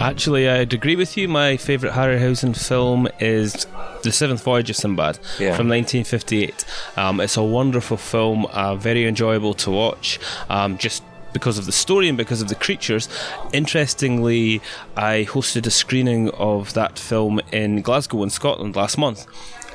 Actually, 0.00 0.48
I'd 0.48 0.74
agree 0.74 0.96
with 0.96 1.16
you. 1.16 1.28
My 1.28 1.56
favourite 1.56 1.94
Harryhausen 1.94 2.54
film 2.54 3.08
is 3.20 3.66
The 4.02 4.12
Seventh 4.12 4.42
Voyage 4.42 4.68
of 4.70 4.76
Sinbad 4.76 5.18
Yeah. 5.38 5.56
from 5.56 5.68
1958. 5.68 6.64
Um, 6.96 7.20
it's 7.20 7.36
a 7.38 7.42
wonderful 7.42 7.96
film, 7.96 8.44
uh, 8.46 8.74
very 8.76 9.06
enjoyable 9.06 9.54
to 9.54 9.70
watch. 9.70 10.18
Um, 10.50 10.76
just 10.76 11.02
because 11.38 11.58
of 11.58 11.66
the 11.66 11.72
story 11.84 12.08
and 12.08 12.16
because 12.16 12.40
of 12.42 12.48
the 12.48 12.54
creatures. 12.66 13.08
Interestingly, 13.52 14.60
I 14.96 15.26
hosted 15.28 15.66
a 15.66 15.70
screening 15.70 16.30
of 16.30 16.72
that 16.74 16.98
film 16.98 17.40
in 17.52 17.82
Glasgow, 17.82 18.22
in 18.22 18.30
Scotland, 18.30 18.74
last 18.76 18.96
month. 18.96 19.26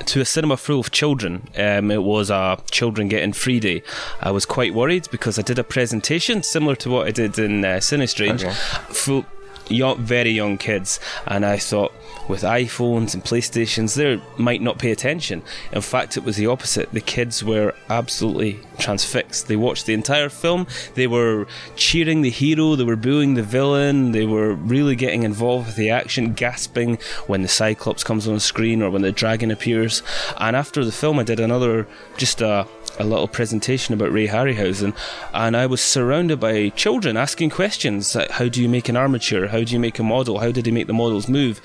To 0.06 0.20
a 0.20 0.24
cinema 0.24 0.56
full 0.56 0.80
of 0.80 0.90
children. 0.90 1.48
Um, 1.56 1.90
it 1.92 2.02
was 2.02 2.30
a 2.30 2.58
children 2.70 3.08
getting 3.08 3.32
free 3.32 3.60
day. 3.60 3.82
I 4.20 4.30
was 4.32 4.44
quite 4.46 4.74
worried 4.74 5.06
because 5.12 5.38
I 5.38 5.42
did 5.42 5.58
a 5.58 5.64
presentation 5.64 6.42
similar 6.42 6.74
to 6.76 6.90
what 6.90 7.06
I 7.06 7.10
did 7.12 7.38
in 7.38 7.64
uh, 7.64 7.76
Cinestrange, 7.88 8.42
Okay. 8.42 8.52
full 8.92 9.24
young, 9.68 9.98
very 9.98 10.30
young 10.30 10.58
kids, 10.58 10.98
and 11.26 11.46
I 11.46 11.58
thought 11.58 11.92
with 12.28 12.42
iPhones 12.42 13.14
and 13.14 13.24
PlayStations, 13.24 13.94
they 13.96 14.20
might 14.40 14.62
not 14.62 14.78
pay 14.78 14.90
attention. 14.90 15.42
In 15.72 15.80
fact, 15.80 16.16
it 16.16 16.24
was 16.24 16.36
the 16.36 16.46
opposite. 16.46 16.92
The 16.92 17.00
kids 17.00 17.42
were 17.42 17.74
absolutely 17.88 18.60
transfixed. 18.78 19.48
They 19.48 19.56
watched 19.56 19.86
the 19.86 19.94
entire 19.94 20.28
film. 20.28 20.66
They 20.94 21.06
were 21.06 21.46
cheering 21.76 22.22
the 22.22 22.30
hero. 22.30 22.76
They 22.76 22.84
were 22.84 22.96
booing 22.96 23.34
the 23.34 23.42
villain. 23.42 24.12
They 24.12 24.26
were 24.26 24.54
really 24.54 24.96
getting 24.96 25.22
involved 25.22 25.66
with 25.66 25.76
the 25.76 25.90
action, 25.90 26.34
gasping 26.34 26.98
when 27.26 27.42
the 27.42 27.48
Cyclops 27.48 28.04
comes 28.04 28.28
on 28.28 28.40
screen 28.40 28.82
or 28.82 28.90
when 28.90 29.02
the 29.02 29.12
dragon 29.12 29.50
appears. 29.50 30.02
And 30.38 30.56
after 30.56 30.84
the 30.84 30.92
film, 30.92 31.18
I 31.18 31.24
did 31.24 31.40
another 31.40 31.86
just 32.16 32.40
a 32.40 32.66
a 32.98 33.04
little 33.04 33.28
presentation 33.28 33.94
about 33.94 34.12
Ray 34.12 34.28
Harryhausen, 34.28 34.94
and 35.32 35.56
I 35.56 35.66
was 35.66 35.80
surrounded 35.80 36.40
by 36.40 36.70
children 36.70 37.16
asking 37.16 37.50
questions 37.50 38.14
like, 38.14 38.30
How 38.30 38.48
do 38.48 38.60
you 38.60 38.68
make 38.68 38.88
an 38.88 38.96
armature? 38.96 39.48
How 39.48 39.62
do 39.64 39.72
you 39.72 39.80
make 39.80 39.98
a 39.98 40.02
model? 40.02 40.38
How 40.38 40.52
did 40.52 40.66
he 40.66 40.72
make 40.72 40.86
the 40.86 40.92
models 40.92 41.28
move? 41.28 41.58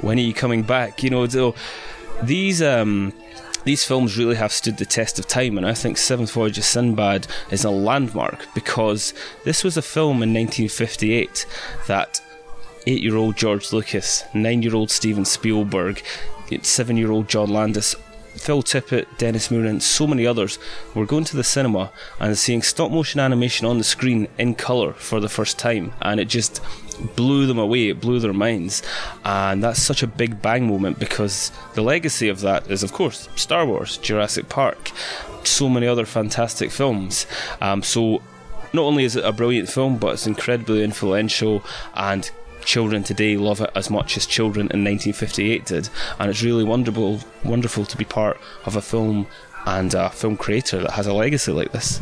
When 0.00 0.18
are 0.18 0.22
you 0.22 0.34
coming 0.34 0.62
back? 0.62 1.02
You 1.02 1.10
know, 1.10 1.26
so 1.26 1.54
these. 2.22 2.62
Um, 2.62 3.12
these 3.64 3.84
films 3.84 4.18
really 4.18 4.34
have 4.34 4.50
stood 4.50 4.78
the 4.78 4.84
test 4.84 5.20
of 5.20 5.28
time, 5.28 5.56
and 5.56 5.64
I 5.64 5.72
think 5.72 5.96
Seventh 5.96 6.32
Voyage 6.32 6.58
of 6.58 6.64
Sinbad 6.64 7.28
is 7.52 7.64
a 7.64 7.70
landmark 7.70 8.48
because 8.56 9.14
this 9.44 9.62
was 9.62 9.76
a 9.76 9.82
film 9.82 10.20
in 10.20 10.34
1958 10.34 11.46
that 11.86 12.20
eight 12.88 13.02
year 13.02 13.16
old 13.16 13.36
George 13.36 13.72
Lucas, 13.72 14.24
nine 14.34 14.62
year 14.62 14.74
old 14.74 14.90
Steven 14.90 15.24
Spielberg, 15.24 16.02
seven 16.62 16.96
year 16.96 17.12
old 17.12 17.28
John 17.28 17.50
Landis 17.50 17.94
Phil 18.36 18.62
Tippett, 18.62 19.06
Dennis 19.18 19.48
Muren, 19.48 19.80
so 19.80 20.06
many 20.06 20.26
others 20.26 20.58
were 20.94 21.06
going 21.06 21.24
to 21.24 21.36
the 21.36 21.44
cinema 21.44 21.92
and 22.18 22.36
seeing 22.36 22.62
stop 22.62 22.90
motion 22.90 23.20
animation 23.20 23.66
on 23.66 23.78
the 23.78 23.84
screen 23.84 24.28
in 24.38 24.54
colour 24.54 24.92
for 24.94 25.20
the 25.20 25.28
first 25.28 25.58
time, 25.58 25.92
and 26.00 26.18
it 26.18 26.26
just 26.26 26.60
blew 27.14 27.46
them 27.46 27.58
away, 27.58 27.88
it 27.88 28.00
blew 28.00 28.18
their 28.18 28.32
minds. 28.32 28.82
And 29.24 29.62
that's 29.62 29.82
such 29.82 30.02
a 30.02 30.06
big 30.06 30.42
bang 30.42 30.66
moment 30.66 30.98
because 30.98 31.52
the 31.74 31.82
legacy 31.82 32.28
of 32.28 32.40
that 32.40 32.70
is, 32.70 32.82
of 32.82 32.92
course, 32.92 33.28
Star 33.36 33.66
Wars, 33.66 33.98
Jurassic 33.98 34.48
Park, 34.48 34.90
so 35.44 35.68
many 35.68 35.86
other 35.86 36.06
fantastic 36.06 36.70
films. 36.70 37.26
Um, 37.60 37.82
so 37.82 38.22
not 38.72 38.82
only 38.82 39.04
is 39.04 39.16
it 39.16 39.24
a 39.24 39.32
brilliant 39.32 39.68
film, 39.68 39.98
but 39.98 40.14
it's 40.14 40.26
incredibly 40.26 40.82
influential 40.82 41.62
and 41.94 42.30
children 42.64 43.02
today 43.02 43.36
love 43.36 43.60
it 43.60 43.70
as 43.74 43.90
much 43.90 44.16
as 44.16 44.26
children 44.26 44.62
in 44.72 44.84
1958 44.84 45.66
did, 45.66 45.88
and 46.18 46.30
it's 46.30 46.42
really 46.42 46.64
wonderful, 46.64 47.20
wonderful 47.44 47.84
to 47.86 47.96
be 47.96 48.04
part 48.04 48.38
of 48.64 48.76
a 48.76 48.82
film 48.82 49.26
and 49.66 49.94
a 49.94 50.10
film 50.10 50.36
creator 50.36 50.80
that 50.80 50.92
has 50.92 51.06
a 51.06 51.12
legacy 51.12 51.52
like 51.52 51.72
this. 51.72 52.00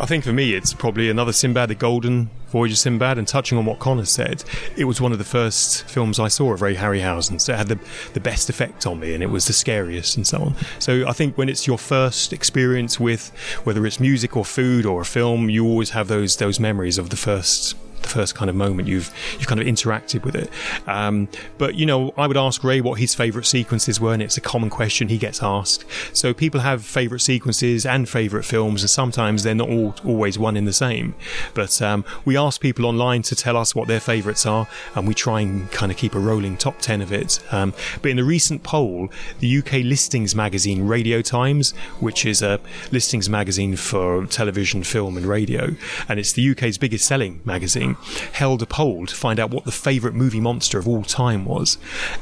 I 0.00 0.06
think 0.06 0.22
for 0.22 0.32
me, 0.32 0.54
it's 0.54 0.72
probably 0.72 1.10
another 1.10 1.32
Sinbad, 1.32 1.70
the 1.70 1.74
Golden 1.74 2.30
Voyage 2.50 2.70
of 2.70 2.78
Sinbad, 2.78 3.18
and 3.18 3.26
touching 3.26 3.58
on 3.58 3.64
what 3.64 3.80
Connor 3.80 4.04
said, 4.04 4.44
it 4.76 4.84
was 4.84 5.00
one 5.00 5.10
of 5.10 5.18
the 5.18 5.24
first 5.24 5.82
films 5.84 6.20
I 6.20 6.28
saw 6.28 6.52
of 6.52 6.62
Ray 6.62 6.76
Harryhausen, 6.76 7.40
so 7.40 7.52
it 7.52 7.56
had 7.56 7.66
the, 7.66 7.80
the 8.14 8.20
best 8.20 8.48
effect 8.48 8.86
on 8.86 9.00
me, 9.00 9.12
and 9.12 9.24
it 9.24 9.30
was 9.30 9.48
the 9.48 9.52
scariest 9.52 10.16
and 10.16 10.24
so 10.24 10.38
on. 10.38 10.54
So 10.78 11.06
I 11.06 11.12
think 11.12 11.36
when 11.36 11.48
it's 11.48 11.66
your 11.66 11.78
first 11.78 12.32
experience 12.32 13.00
with 13.00 13.30
whether 13.64 13.84
it's 13.84 13.98
music 13.98 14.36
or 14.36 14.44
food 14.44 14.86
or 14.86 15.00
a 15.00 15.04
film, 15.04 15.50
you 15.50 15.66
always 15.66 15.90
have 15.90 16.06
those 16.06 16.36
those 16.36 16.60
memories 16.60 16.96
of 16.96 17.10
the 17.10 17.16
first 17.16 17.74
the 18.02 18.08
first 18.08 18.34
kind 18.34 18.48
of 18.48 18.56
moment 18.56 18.88
you've 18.88 19.12
you've 19.38 19.46
kind 19.46 19.60
of 19.60 19.66
interacted 19.66 20.24
with 20.24 20.34
it. 20.34 20.50
Um, 20.86 21.28
but 21.58 21.74
you 21.74 21.86
know, 21.86 22.12
I 22.16 22.26
would 22.26 22.36
ask 22.36 22.62
Ray 22.64 22.80
what 22.80 22.98
his 22.98 23.14
favourite 23.14 23.46
sequences 23.46 24.00
were, 24.00 24.12
and 24.12 24.22
it's 24.22 24.36
a 24.36 24.40
common 24.40 24.70
question 24.70 25.08
he 25.08 25.18
gets 25.18 25.42
asked. 25.42 25.84
So 26.12 26.34
people 26.34 26.60
have 26.60 26.84
favourite 26.84 27.20
sequences 27.20 27.86
and 27.86 28.08
favourite 28.08 28.44
films, 28.44 28.82
and 28.82 28.90
sometimes 28.90 29.42
they're 29.42 29.54
not 29.54 29.68
all 29.68 29.94
always 30.04 30.38
one 30.38 30.56
in 30.56 30.64
the 30.64 30.72
same. 30.72 31.14
But 31.54 31.80
um, 31.82 32.04
we 32.24 32.36
ask 32.36 32.60
people 32.60 32.86
online 32.86 33.22
to 33.22 33.36
tell 33.36 33.56
us 33.56 33.74
what 33.74 33.88
their 33.88 34.00
favourites 34.00 34.46
are, 34.46 34.66
and 34.94 35.06
we 35.06 35.14
try 35.14 35.40
and 35.40 35.70
kind 35.70 35.92
of 35.92 35.98
keep 35.98 36.14
a 36.14 36.18
rolling 36.18 36.56
top 36.56 36.78
ten 36.80 37.00
of 37.00 37.12
it. 37.12 37.40
Um, 37.52 37.74
but 38.02 38.10
in 38.10 38.18
a 38.18 38.24
recent 38.24 38.62
poll, 38.62 39.08
the 39.40 39.58
UK 39.58 39.84
listings 39.84 40.34
magazine 40.34 40.86
Radio 40.86 41.22
Times, 41.22 41.72
which 42.00 42.24
is 42.24 42.42
a 42.42 42.60
listings 42.90 43.28
magazine 43.28 43.76
for 43.76 44.26
television, 44.26 44.82
film, 44.82 45.16
and 45.16 45.26
radio, 45.26 45.74
and 46.08 46.18
it's 46.18 46.32
the 46.32 46.50
UK's 46.50 46.78
biggest 46.78 47.06
selling 47.06 47.40
magazine 47.44 47.87
held 48.32 48.62
a 48.62 48.66
poll 48.66 49.06
to 49.06 49.14
find 49.14 49.38
out 49.38 49.50
what 49.50 49.64
the 49.64 49.72
favourite 49.72 50.14
movie 50.14 50.40
monster 50.40 50.78
of 50.78 50.88
all 50.88 51.02
time 51.02 51.44
was. 51.44 51.78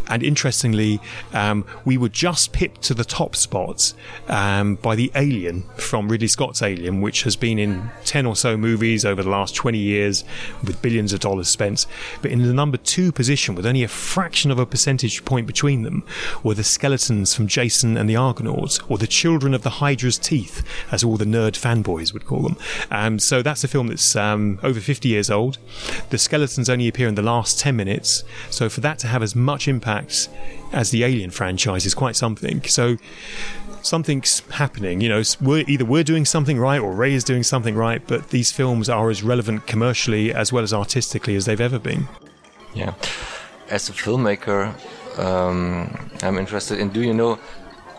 And 0.09 0.23
interestingly, 0.23 1.01
um, 1.33 1.64
we 1.85 1.97
were 1.97 2.09
just 2.09 2.53
pipped 2.53 2.83
to 2.83 2.95
the 2.95 3.05
top 3.05 3.37
spot 3.37 3.93
um, 4.29 4.77
by 4.77 4.95
the 4.95 5.11
Alien 5.14 5.62
from 5.77 6.09
Ridley 6.09 6.29
Scott's 6.29 6.62
Alien, 6.62 7.01
which 7.01 7.23
has 7.23 7.37
been 7.37 7.59
in 7.59 7.90
10 8.05 8.27
or 8.27 8.37
so 8.37 8.57
movies 8.57 9.05
over 9.05 9.23
the 9.23 9.31
last 9.31 9.55
20 9.55 9.79
years 9.79 10.25
with 10.64 10.81
billions 10.83 11.12
of 11.12 11.21
dollars 11.21 11.49
spent. 11.49 11.87
But 12.23 12.31
in 12.31 12.43
the 12.43 12.53
number 12.53 12.77
two 12.77 13.12
position, 13.12 13.55
with 13.55 13.67
only 13.67 13.83
a 13.83 13.88
fraction 13.88 14.51
of 14.51 14.59
a 14.59 14.67
percentage 14.67 15.25
point 15.25 15.47
between 15.47 15.83
them, 15.83 16.05
were 16.43 16.55
the 16.55 16.64
skeletons 16.64 17.35
from 17.35 17.47
Jason 17.47 17.97
and 17.97 18.09
the 18.09 18.17
Argonauts, 18.17 18.81
or 18.88 18.99
the 18.99 19.07
children 19.07 19.55
of 19.55 19.62
the 19.62 19.71
Hydra's 19.71 20.19
teeth, 20.19 20.67
as 20.90 21.03
all 21.05 21.17
the 21.17 21.25
nerd 21.25 21.53
fanboys 21.53 22.12
would 22.12 22.27
call 22.27 22.43
them. 22.43 22.57
Um, 22.90 23.19
so 23.19 23.43
that's 23.43 23.64
a 23.64 23.69
film 23.69 23.88
that's 23.88 24.17
um, 24.17 24.59
over 24.62 24.81
50 24.81 25.09
years 25.09 25.31
old. 25.31 25.56
The 26.11 26.19
skeletons 26.19 26.71
only 26.71 26.88
appear 26.88 27.09
in 27.09 27.14
the 27.14 27.23
last 27.23 27.59
10 27.59 27.77
minutes, 27.77 28.25
so 28.51 28.69
for 28.69 28.81
that 28.81 28.99
to 29.01 29.07
have 29.07 29.23
as 29.23 29.35
much 29.35 29.69
impact 29.69 30.29
as 30.73 30.90
the 30.90 31.05
Alien 31.05 31.31
franchise 31.31 31.87
is 31.87 31.95
quite 31.95 32.16
something. 32.16 32.62
So 32.64 32.97
something's 33.83 34.40
happening. 34.51 35.01
You 35.01 35.09
know, 35.09 35.23
we're, 35.40 35.64
either 35.66 35.85
we're 35.85 36.05
doing 36.05 36.25
something 36.25 36.59
right 36.59 36.81
or 36.81 36.92
Ray 36.92 37.14
is 37.14 37.25
doing 37.25 37.42
something 37.42 37.75
right, 37.75 38.03
but 38.07 38.31
these 38.31 38.53
films 38.53 38.88
are 38.88 39.11
as 39.11 39.23
relevant 39.23 39.66
commercially 39.66 40.33
as 40.33 40.53
well 40.53 40.62
as 40.62 40.75
artistically 40.75 41.37
as 41.37 41.47
they've 41.47 41.61
ever 41.61 41.79
been. 41.79 42.09
Yeah. 42.75 42.95
As 43.71 43.88
a 43.88 43.92
filmmaker, 43.92 44.75
um, 45.19 46.11
I'm 46.23 46.38
interested 46.38 46.79
in 46.79 46.90
do 46.90 47.01
you 47.01 47.14
know 47.14 47.38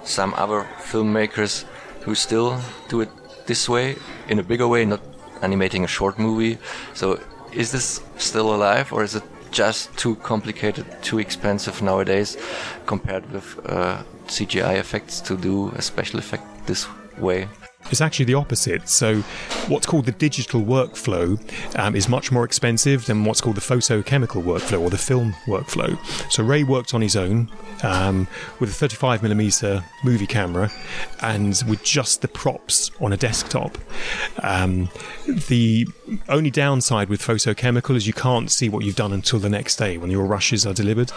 some 0.04 0.34
other 0.36 0.68
filmmakers 0.80 1.66
who 2.02 2.16
still 2.16 2.62
do 2.88 3.02
it 3.02 3.10
this 3.48 3.68
way, 3.68 3.96
in 4.30 4.40
a 4.40 4.44
bigger 4.44 4.68
way, 4.68 4.86
not 4.86 5.02
animating 5.42 5.84
a 5.84 5.88
short 5.88 6.20
movie? 6.20 6.58
So 6.94 7.20
is 7.54 7.72
this 7.72 8.02
still 8.18 8.54
alive, 8.56 8.92
or 8.94 9.04
is 9.04 9.16
it 9.16 9.24
just 9.52 9.96
too 9.98 10.16
complicated, 10.18 10.86
too 11.02 11.20
expensive 11.20 11.82
nowadays, 11.82 12.38
compared 12.86 13.30
with 13.32 13.60
uh, 13.66 14.04
CGI 14.28 14.78
effects 14.78 15.22
to 15.22 15.38
do 15.38 15.70
a 15.70 15.82
special 15.82 16.20
effect 16.20 16.44
this 16.68 16.88
way? 17.18 17.48
It's 17.92 18.02
actually 18.02 18.26
the 18.26 18.34
opposite. 18.34 18.90
So, 18.90 19.22
what's 19.68 19.86
called 19.86 20.06
the 20.06 20.12
digital 20.12 20.62
workflow 20.62 21.40
um, 21.78 21.96
is 21.96 22.10
much 22.10 22.32
more 22.32 22.44
expensive 22.44 23.06
than 23.06 23.24
what's 23.24 23.42
called 23.42 23.56
the 23.56 23.62
photochemical 23.62 24.44
workflow 24.44 24.82
or 24.82 24.90
the 24.90 24.98
film 24.98 25.34
workflow. 25.46 25.98
So, 26.32 26.44
Ray 26.44 26.64
worked 26.64 26.94
on 26.94 27.02
his 27.02 27.16
own 27.16 27.50
um, 27.84 28.28
with 28.60 28.70
a 28.82 28.88
35mm 28.88 29.84
movie 30.04 30.28
camera 30.28 30.72
and 31.22 31.62
with 31.68 31.84
just 31.84 32.22
the 32.22 32.28
props 32.28 32.92
on 33.00 33.14
a 33.14 33.18
desktop. 33.18 33.78
Um, 34.44 34.90
the 35.48 35.88
only 36.30 36.52
downside 36.52 37.10
with 37.10 37.22
photochemical 37.22 37.96
is 37.96 38.08
you 38.08 38.14
can't 38.14 38.52
see 38.52 38.70
what 38.70 38.84
you've 38.84 38.96
done 38.96 39.14
until 39.14 39.40
the 39.40 39.50
next 39.50 39.78
day 39.78 39.98
when 39.98 40.10
your 40.10 40.26
rushes 40.26 40.66
are 40.66 40.74
delivered. 40.74 41.12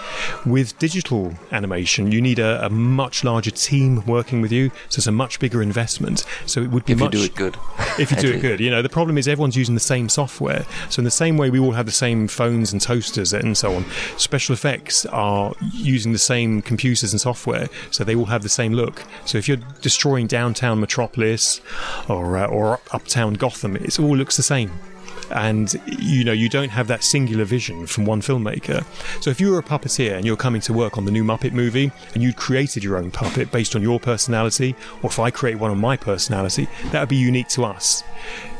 With 0.44 0.78
digital 0.78 1.34
animation, 1.52 2.12
you 2.12 2.20
need 2.20 2.38
a, 2.38 2.64
a 2.64 2.70
much 2.70 3.24
larger 3.24 3.50
team 3.50 4.04
working 4.06 4.40
with 4.40 4.52
you, 4.52 4.70
so 4.88 4.98
it's 4.98 5.06
a 5.06 5.12
much 5.12 5.38
bigger 5.40 5.62
investment. 5.62 6.24
So 6.46 6.59
it 6.62 6.70
would 6.70 6.84
be 6.84 6.92
if 6.92 6.98
much, 6.98 7.14
you 7.14 7.20
do 7.20 7.24
it 7.24 7.34
good. 7.34 7.56
if 7.98 8.10
you 8.10 8.16
do 8.16 8.32
it 8.32 8.40
good, 8.40 8.60
you 8.60 8.70
know 8.70 8.82
the 8.82 8.88
problem 8.88 9.18
is 9.18 9.28
everyone's 9.28 9.56
using 9.56 9.74
the 9.74 9.80
same 9.80 10.08
software. 10.08 10.64
So 10.88 11.00
in 11.00 11.04
the 11.04 11.10
same 11.10 11.36
way 11.36 11.50
we 11.50 11.58
all 11.58 11.72
have 11.72 11.86
the 11.86 11.92
same 11.92 12.28
phones 12.28 12.72
and 12.72 12.80
toasters 12.80 13.32
and 13.32 13.56
so 13.56 13.74
on, 13.74 13.84
special 14.16 14.52
effects 14.52 15.06
are 15.06 15.54
using 15.72 16.12
the 16.12 16.18
same 16.18 16.62
computers 16.62 17.12
and 17.12 17.20
software, 17.20 17.68
so 17.90 18.04
they 18.04 18.14
all 18.14 18.26
have 18.26 18.42
the 18.42 18.48
same 18.48 18.72
look. 18.72 19.04
So 19.24 19.38
if 19.38 19.48
you're 19.48 19.58
destroying 19.80 20.26
downtown 20.26 20.80
Metropolis 20.80 21.60
or 22.08 22.36
uh, 22.36 22.46
or 22.46 22.80
uptown 22.92 23.34
Gotham, 23.34 23.76
it 23.76 23.98
all 23.98 24.16
looks 24.16 24.36
the 24.36 24.42
same 24.42 24.70
and 25.30 25.74
you 25.86 26.24
know 26.24 26.32
you 26.32 26.48
don't 26.48 26.70
have 26.70 26.86
that 26.88 27.04
singular 27.04 27.44
vision 27.44 27.86
from 27.86 28.04
one 28.04 28.20
filmmaker. 28.20 28.84
So 29.22 29.30
if 29.30 29.40
you 29.40 29.50
were 29.50 29.58
a 29.58 29.62
puppeteer 29.62 30.16
and 30.16 30.24
you're 30.24 30.36
coming 30.36 30.60
to 30.62 30.72
work 30.72 30.98
on 30.98 31.04
the 31.04 31.10
new 31.10 31.24
Muppet 31.24 31.52
movie 31.52 31.90
and 32.14 32.22
you'd 32.22 32.36
created 32.36 32.84
your 32.84 32.96
own 32.96 33.10
puppet 33.10 33.50
based 33.50 33.74
on 33.76 33.82
your 33.82 34.00
personality, 34.00 34.74
or 35.02 35.10
if 35.10 35.18
I 35.18 35.30
create 35.30 35.58
one 35.58 35.70
on 35.70 35.78
my 35.78 35.96
personality, 35.96 36.68
that 36.90 37.00
would 37.00 37.08
be 37.08 37.16
unique 37.16 37.48
to 37.48 37.64
us. 37.64 38.02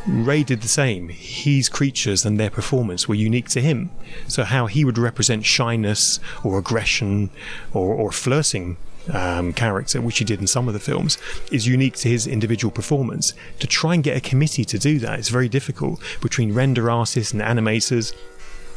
Ray 0.07 0.43
did 0.43 0.63
the 0.63 0.69
same. 0.69 1.09
His 1.11 1.69
creatures 1.69 2.25
and 2.25 2.41
their 2.41 2.51
performance 2.51 3.07
were 3.07 3.15
unique 3.15 3.49
to 3.51 3.61
him. 3.61 3.91
So 4.29 4.45
how 4.45 4.67
he 4.67 4.85
would 4.85 4.99
represent 4.99 5.45
shyness 5.45 6.21
or 6.43 6.59
aggression 6.59 7.31
or, 7.75 7.95
or 7.95 8.11
flirting 8.11 8.79
um, 9.12 9.53
character, 9.53 10.01
which 10.01 10.18
he 10.18 10.25
did 10.25 10.40
in 10.40 10.46
some 10.46 10.68
of 10.68 10.75
the 10.75 10.81
films, 10.81 11.18
is 11.51 11.66
unique 11.66 11.96
to 11.96 12.09
his 12.09 12.27
individual 12.27 12.70
performance. 12.70 13.35
To 13.59 13.66
try 13.66 13.94
and 13.94 14.03
get 14.03 14.16
a 14.16 14.20
committee 14.20 14.64
to 14.64 14.79
do 14.79 14.99
that 15.01 15.18
is 15.18 15.29
very 15.29 15.49
difficult 15.49 16.01
between 16.20 16.53
render 16.55 16.90
artists 16.90 17.33
and 17.33 17.42
animators. 17.42 18.14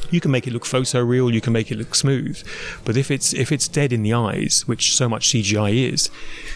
You 0.10 0.20
can 0.20 0.32
make 0.32 0.48
it 0.48 0.54
look 0.54 0.66
photoreal, 0.66 1.34
you 1.34 1.42
can 1.42 1.54
make 1.54 1.72
it 1.72 1.78
look 1.78 1.96
smooth, 1.96 2.44
but 2.86 2.98
if 2.98 3.10
it's 3.10 3.34
if 3.34 3.52
it's 3.52 3.68
dead 3.68 3.94
in 3.94 4.04
the 4.04 4.14
eyes, 4.14 4.68
which 4.68 4.96
so 4.96 5.08
much 5.08 5.30
CGI 5.30 5.92
is, 5.92 6.10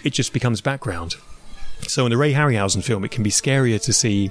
it 0.03 0.11
just 0.11 0.33
becomes 0.33 0.61
background. 0.61 1.15
So 1.87 2.05
in 2.05 2.09
the 2.09 2.17
Ray 2.17 2.33
Harryhausen 2.33 2.83
film, 2.83 3.05
it 3.05 3.11
can 3.11 3.23
be 3.23 3.29
scarier 3.29 3.81
to 3.83 3.93
see 3.93 4.27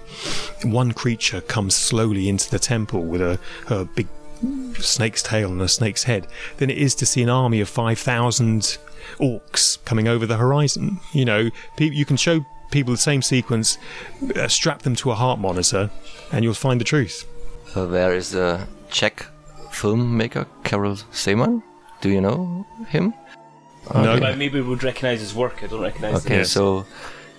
one 0.62 0.92
creature 0.92 1.40
come 1.40 1.70
slowly 1.70 2.28
into 2.28 2.50
the 2.50 2.58
temple 2.58 3.04
with 3.04 3.20
a 3.20 3.38
her 3.68 3.84
big 3.84 4.08
snake's 4.78 5.22
tail 5.22 5.50
and 5.50 5.62
a 5.62 5.68
snake's 5.68 6.04
head 6.04 6.26
than 6.58 6.68
it 6.70 6.76
is 6.76 6.94
to 6.96 7.06
see 7.06 7.22
an 7.22 7.30
army 7.30 7.60
of 7.60 7.68
5,000 7.68 8.78
orcs 9.18 9.84
coming 9.84 10.08
over 10.08 10.26
the 10.26 10.36
horizon. 10.36 11.00
You 11.12 11.24
know, 11.24 11.50
you 11.78 12.04
can 12.04 12.16
show 12.16 12.44
people 12.70 12.92
the 12.92 12.98
same 12.98 13.22
sequence, 13.22 13.78
uh, 14.34 14.48
strap 14.48 14.82
them 14.82 14.94
to 14.96 15.10
a 15.10 15.14
heart 15.14 15.38
monitor, 15.38 15.90
and 16.32 16.44
you'll 16.44 16.54
find 16.54 16.80
the 16.80 16.84
truth. 16.84 17.24
So 17.72 17.86
there 17.86 18.14
is 18.14 18.34
a 18.34 18.66
Czech 18.90 19.26
filmmaker, 19.70 20.46
Karel 20.64 20.96
Zeman. 21.12 21.62
Do 22.00 22.08
you 22.08 22.20
know 22.20 22.66
him? 22.88 23.14
No, 23.94 24.12
okay. 24.12 24.34
maybe 24.34 24.60
we 24.60 24.68
would 24.68 24.82
recognize 24.82 25.20
his 25.20 25.34
work. 25.34 25.62
I 25.62 25.68
don't 25.68 25.82
recognize. 25.82 26.26
Okay, 26.26 26.44
so 26.44 26.84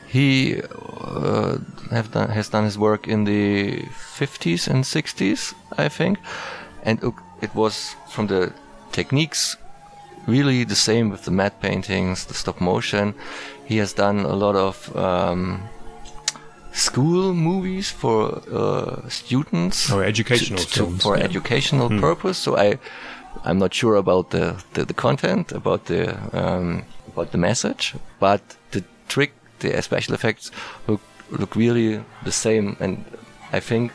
he 0.08 0.62
uh, 0.62 1.58
have 1.92 2.12
done, 2.12 2.30
has 2.30 2.50
done 2.50 2.64
his 2.64 2.78
work 2.78 3.08
in 3.08 3.26
the 3.26 3.82
50s 4.20 4.68
and 4.68 4.84
60s, 4.84 5.54
I 5.78 5.90
think, 5.90 6.20
and 6.84 7.04
it 7.42 7.54
was 7.54 7.96
from 8.10 8.28
the 8.28 8.54
techniques 8.92 9.58
really 10.28 10.63
the 10.63 10.76
same 10.76 11.10
with 11.10 11.24
the 11.24 11.32
matte 11.32 11.60
paintings, 11.62 12.26
the 12.26 12.34
stop 12.34 12.62
motion. 12.62 13.16
He 13.66 13.78
has 13.78 13.94
done 13.94 14.20
a 14.20 14.36
lot 14.36 14.56
of 14.56 14.96
um, 14.96 15.63
school 16.74 17.34
movies 17.34 17.90
for 17.90 18.42
uh, 18.52 19.10
students. 19.10 19.92
Or 19.92 20.04
educational 20.04 20.60
to, 20.60 20.66
to, 20.66 20.74
films. 20.74 21.04
For 21.04 21.18
yeah. 21.18 21.24
educational 21.24 21.90
hmm. 21.90 22.00
purpose. 22.00 22.38
So 22.38 22.58
I, 22.58 22.78
I'm 23.44 23.58
not 23.58 23.74
sure 23.74 23.96
about 23.96 24.30
the, 24.30 24.63
the, 24.74 24.86
the 24.86 24.94
content, 24.94 25.52
about 25.52 25.86
the 25.86 26.18
um, 26.38 26.86
about 27.08 27.32
the 27.32 27.38
message, 27.38 27.96
but 28.20 28.42
the 28.72 28.84
trick, 29.08 29.32
the 29.60 29.82
special 29.82 30.13
effects 30.13 30.52
look 30.88 31.02
look 31.32 31.56
really 31.56 32.04
the 32.24 32.32
same, 32.32 32.78
and 32.80 33.04
I 33.52 33.60
think 33.60 33.92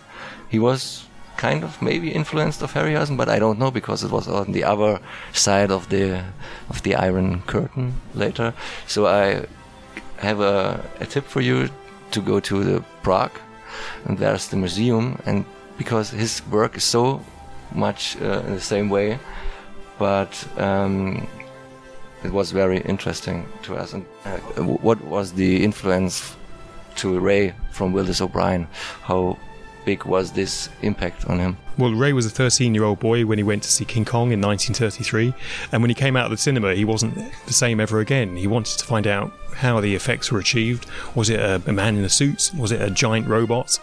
he 0.49 0.59
was 0.59 1.07
kind 1.37 1.64
of 1.64 1.81
maybe 1.83 2.12
influenced 2.12 2.62
of 2.62 2.73
Harryhausen, 2.73 3.16
but 3.16 3.29
I 3.29 3.38
don't 3.38 3.59
know 3.59 3.71
because 3.71 4.05
it 4.05 4.11
was 4.11 4.29
on 4.29 4.53
the 4.53 4.64
other 4.64 5.01
side 5.33 5.71
of 5.71 5.88
the 5.88 6.25
of 6.71 6.83
the 6.83 6.95
Iron 6.95 7.42
Curtain 7.42 7.95
later. 8.14 8.55
So 8.87 9.07
I 9.07 9.47
have 10.18 10.40
a, 10.40 10.81
a 11.01 11.07
tip 11.07 11.25
for 11.25 11.40
you 11.40 11.68
to 12.11 12.21
go 12.21 12.40
to 12.40 12.64
the 12.64 12.85
Prague, 13.03 13.38
and 14.05 14.18
there's 14.18 14.49
the 14.49 14.57
museum, 14.57 15.18
and 15.27 15.45
because 15.79 16.11
his 16.11 16.42
work 16.51 16.77
is 16.77 16.85
so 16.85 17.21
much 17.75 18.16
uh, 18.21 18.42
in 18.47 18.55
the 18.55 18.61
same 18.61 18.88
way, 18.88 19.18
but 19.99 20.47
um, 20.59 21.27
it 22.25 22.31
was 22.31 22.53
very 22.53 22.79
interesting 22.81 23.47
to 23.62 23.77
us. 23.77 23.92
And 23.95 24.05
uh, 24.25 24.37
what 24.62 25.01
was 25.05 25.33
the 25.33 25.64
influence 25.64 26.37
to 26.97 27.18
Ray 27.18 27.55
from 27.71 27.92
Willis 27.92 28.21
O'Brien? 28.21 28.68
How 29.03 29.38
big 29.85 30.05
was 30.05 30.33
this 30.33 30.68
impact 30.83 31.27
on 31.27 31.38
him? 31.38 31.57
Well, 31.79 31.93
Ray 31.93 32.13
was 32.13 32.27
a 32.27 32.31
13 32.31 32.75
year 32.75 32.85
old 32.85 33.01
boy 33.01 33.25
when 33.25 33.39
he 33.39 33.45
went 33.45 33.63
to 33.63 33.71
see 33.71 33.85
King 33.85 34.05
Kong 34.05 34.33
in 34.33 34.41
1933. 34.41 35.35
And 35.73 35.83
when 35.83 35.91
he 35.91 35.95
came 35.95 36.17
out 36.17 36.27
of 36.27 36.31
the 36.31 36.37
cinema, 36.37 36.75
he 36.75 36.85
wasn't 36.85 37.15
the 37.47 37.53
same 37.53 37.81
ever 37.81 38.01
again. 38.01 38.37
He 38.37 38.47
wanted 38.47 38.79
to 38.79 38.85
find 38.85 39.07
out 39.07 39.33
how 39.55 39.81
the 39.81 39.95
effects 39.95 40.31
were 40.31 40.39
achieved. 40.39 40.87
Was 41.15 41.31
it 41.31 41.41
a, 41.41 41.63
a, 41.67 41.73
man 41.73 41.97
in 41.97 42.05
a 42.05 42.09
suit? 42.09 42.51
Was 42.57 42.73
it 42.73 42.81
a 42.81 42.91
giant 42.91 43.27
robot? 43.27 43.79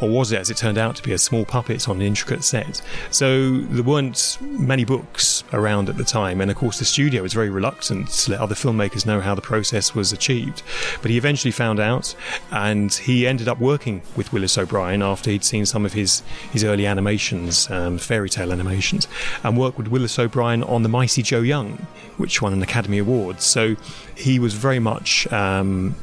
Or 0.00 0.08
was 0.08 0.32
it, 0.32 0.38
as 0.38 0.50
it 0.50 0.56
turned 0.56 0.78
out 0.78 0.96
to 0.96 1.02
be, 1.02 1.12
a 1.12 1.18
small 1.18 1.44
puppet 1.44 1.88
on 1.88 1.96
an 1.96 2.02
intricate 2.02 2.44
set? 2.44 2.82
So 3.10 3.58
there 3.60 3.82
weren't 3.82 4.38
many 4.40 4.84
books 4.84 5.44
around 5.52 5.88
at 5.88 5.96
the 5.96 6.04
time, 6.04 6.40
and 6.40 6.50
of 6.50 6.56
course 6.56 6.78
the 6.78 6.84
studio 6.84 7.22
was 7.22 7.32
very 7.32 7.50
reluctant 7.50 8.08
to 8.08 8.32
let 8.32 8.40
other 8.40 8.54
filmmakers 8.54 9.06
know 9.06 9.20
how 9.20 9.34
the 9.34 9.40
process 9.42 9.94
was 9.94 10.12
achieved. 10.12 10.62
But 11.02 11.10
he 11.10 11.16
eventually 11.16 11.52
found 11.52 11.80
out, 11.80 12.14
and 12.50 12.92
he 12.92 13.26
ended 13.26 13.48
up 13.48 13.58
working 13.58 14.02
with 14.16 14.32
Willis 14.32 14.58
O'Brien 14.58 15.02
after 15.02 15.30
he'd 15.30 15.44
seen 15.44 15.66
some 15.66 15.84
of 15.84 15.94
his, 15.94 16.22
his 16.52 16.64
early 16.64 16.86
animations, 17.32 17.70
um, 17.70 17.98
fairy 17.98 18.28
tale 18.28 18.52
animations, 18.52 19.08
and 19.42 19.58
worked 19.58 19.78
with 19.78 19.88
Willis 19.88 20.18
O'Brien 20.18 20.62
on 20.62 20.82
The 20.82 20.88
Mighty 20.88 21.22
Joe 21.22 21.40
Young, 21.40 21.86
which 22.16 22.40
won 22.40 22.52
an 22.52 22.62
Academy 22.62 22.98
Award. 22.98 23.40
So 23.40 23.76
he 24.16 24.38
was 24.38 24.54
very 24.54 24.78
much 24.78 25.30
um, 25.32 25.94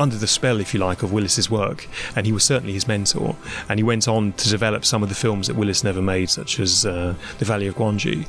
under 0.00 0.16
the 0.16 0.26
spell, 0.26 0.60
if 0.60 0.72
you 0.74 0.80
like, 0.80 1.02
of 1.02 1.12
Willis's 1.12 1.50
work, 1.50 1.86
and 2.16 2.26
he 2.26 2.32
was 2.32 2.42
certainly 2.42 2.72
his 2.72 2.88
mentor. 2.88 3.36
And 3.68 3.78
he 3.78 3.84
went 3.84 4.08
on 4.08 4.32
to 4.32 4.48
develop 4.48 4.84
some 4.84 5.02
of 5.02 5.08
the 5.08 5.14
films 5.14 5.46
that 5.46 5.56
Willis 5.56 5.84
never 5.84 6.02
made, 6.02 6.30
such 6.30 6.58
as 6.58 6.86
uh, 6.86 7.14
The 7.38 7.44
Valley 7.44 7.66
of 7.66 7.76
Gwangi. 7.76 8.26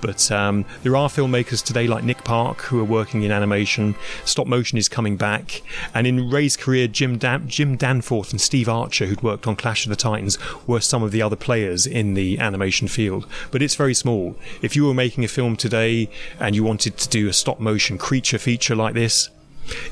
But 0.00 0.30
um, 0.30 0.64
there 0.82 0.96
are 0.96 1.08
filmmakers 1.08 1.64
today 1.64 1.86
like 1.86 2.04
Nick 2.04 2.24
Park 2.24 2.60
who 2.62 2.78
are 2.78 2.84
working 2.84 3.22
in 3.22 3.32
animation. 3.32 3.94
Stop 4.24 4.46
motion 4.46 4.76
is 4.76 4.88
coming 4.88 5.16
back, 5.16 5.62
and 5.94 6.06
in 6.06 6.30
Ray's 6.30 6.56
career, 6.56 6.86
Jim 6.86 7.16
Dan- 7.16 7.48
Jim 7.48 7.76
Danforth 7.76 8.30
and 8.30 8.40
Steve 8.40 8.68
Archer, 8.68 9.06
who'd 9.06 9.22
worked 9.22 9.46
on 9.46 9.56
Clash 9.56 9.86
of 9.86 9.90
the 9.90 9.96
Titans, 9.96 10.38
were 10.66 10.80
some 10.80 11.02
of 11.02 11.10
the 11.10 11.22
other 11.22 11.36
players 11.36 11.86
in 11.86 12.14
the 12.14 12.38
animation 12.38 12.86
field. 12.86 13.26
But 13.50 13.62
it's 13.62 13.74
very 13.74 13.94
small. 13.94 14.36
If 14.60 14.76
you 14.76 14.84
were 14.84 14.94
making 14.94 15.24
a 15.24 15.28
film 15.28 15.56
today 15.56 16.10
and 16.38 16.54
you 16.54 16.62
wanted 16.62 16.98
to 16.98 17.08
do 17.08 17.28
a 17.28 17.32
stop 17.32 17.58
motion 17.58 17.96
creature 17.96 18.38
feature 18.38 18.76
like 18.76 18.94
this, 18.94 19.30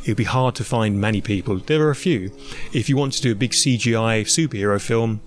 it 0.03 0.09
would 0.09 0.17
be 0.17 0.25
hard 0.25 0.55
to 0.57 0.65
find 0.65 1.01
many 1.01 1.21
people. 1.21 1.59
There 1.59 1.83
are 1.87 1.91
a 1.91 1.97
few. 1.97 2.33
If 2.73 2.89
you 2.89 2.97
want 2.97 3.15
to 3.15 3.23
do 3.23 3.33
a 3.33 3.35
big 3.35 3.53
CGI 3.53 4.23
superhero 4.23 4.81
film, 4.81 5.21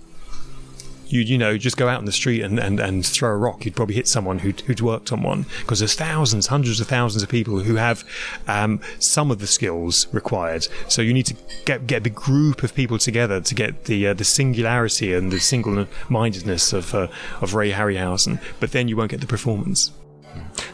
you 1.08 1.22
you 1.22 1.38
know 1.38 1.58
just 1.58 1.78
go 1.78 1.88
out 1.88 2.00
in 2.00 2.06
the 2.06 2.12
street 2.12 2.42
and, 2.42 2.60
and, 2.60 2.80
and 2.80 3.06
throw 3.06 3.30
a 3.30 3.38
rock. 3.38 3.66
You'd 3.66 3.76
probably 3.76 3.96
hit 3.96 4.08
someone 4.08 4.40
who'd, 4.40 4.62
who'd 4.62 4.82
worked 4.82 5.12
on 5.12 5.24
one. 5.24 5.46
Because 5.62 5.80
there's 5.80 5.96
thousands 5.96 6.48
hundreds 6.48 6.80
of 6.80 6.88
thousands 6.88 7.24
of 7.24 7.30
people 7.30 7.60
who 7.60 7.76
have 7.76 8.04
um, 8.48 8.82
some 9.00 9.32
of 9.32 9.40
the 9.40 9.48
skills 9.48 10.08
required. 10.12 10.68
So 10.88 11.02
you 11.02 11.14
need 11.14 11.26
to 11.28 11.36
get 11.66 11.88
get 11.88 12.06
a 12.06 12.10
group 12.10 12.64
of 12.64 12.74
people 12.74 12.98
together 12.98 13.42
to 13.42 13.56
get 13.56 13.86
the 13.86 14.08
uh, 14.08 14.14
the 14.14 14.24
singularity 14.24 15.14
and 15.14 15.32
the 15.32 15.40
single-mindedness 15.40 16.74
of 16.74 16.94
uh, 16.94 17.08
of 17.42 17.54
Ray 17.54 17.72
Harryhausen. 17.72 18.42
But 18.60 18.72
then 18.72 18.88
you 18.88 18.98
won't 18.98 19.12
get 19.12 19.22
the 19.22 19.28
performance. 19.28 19.92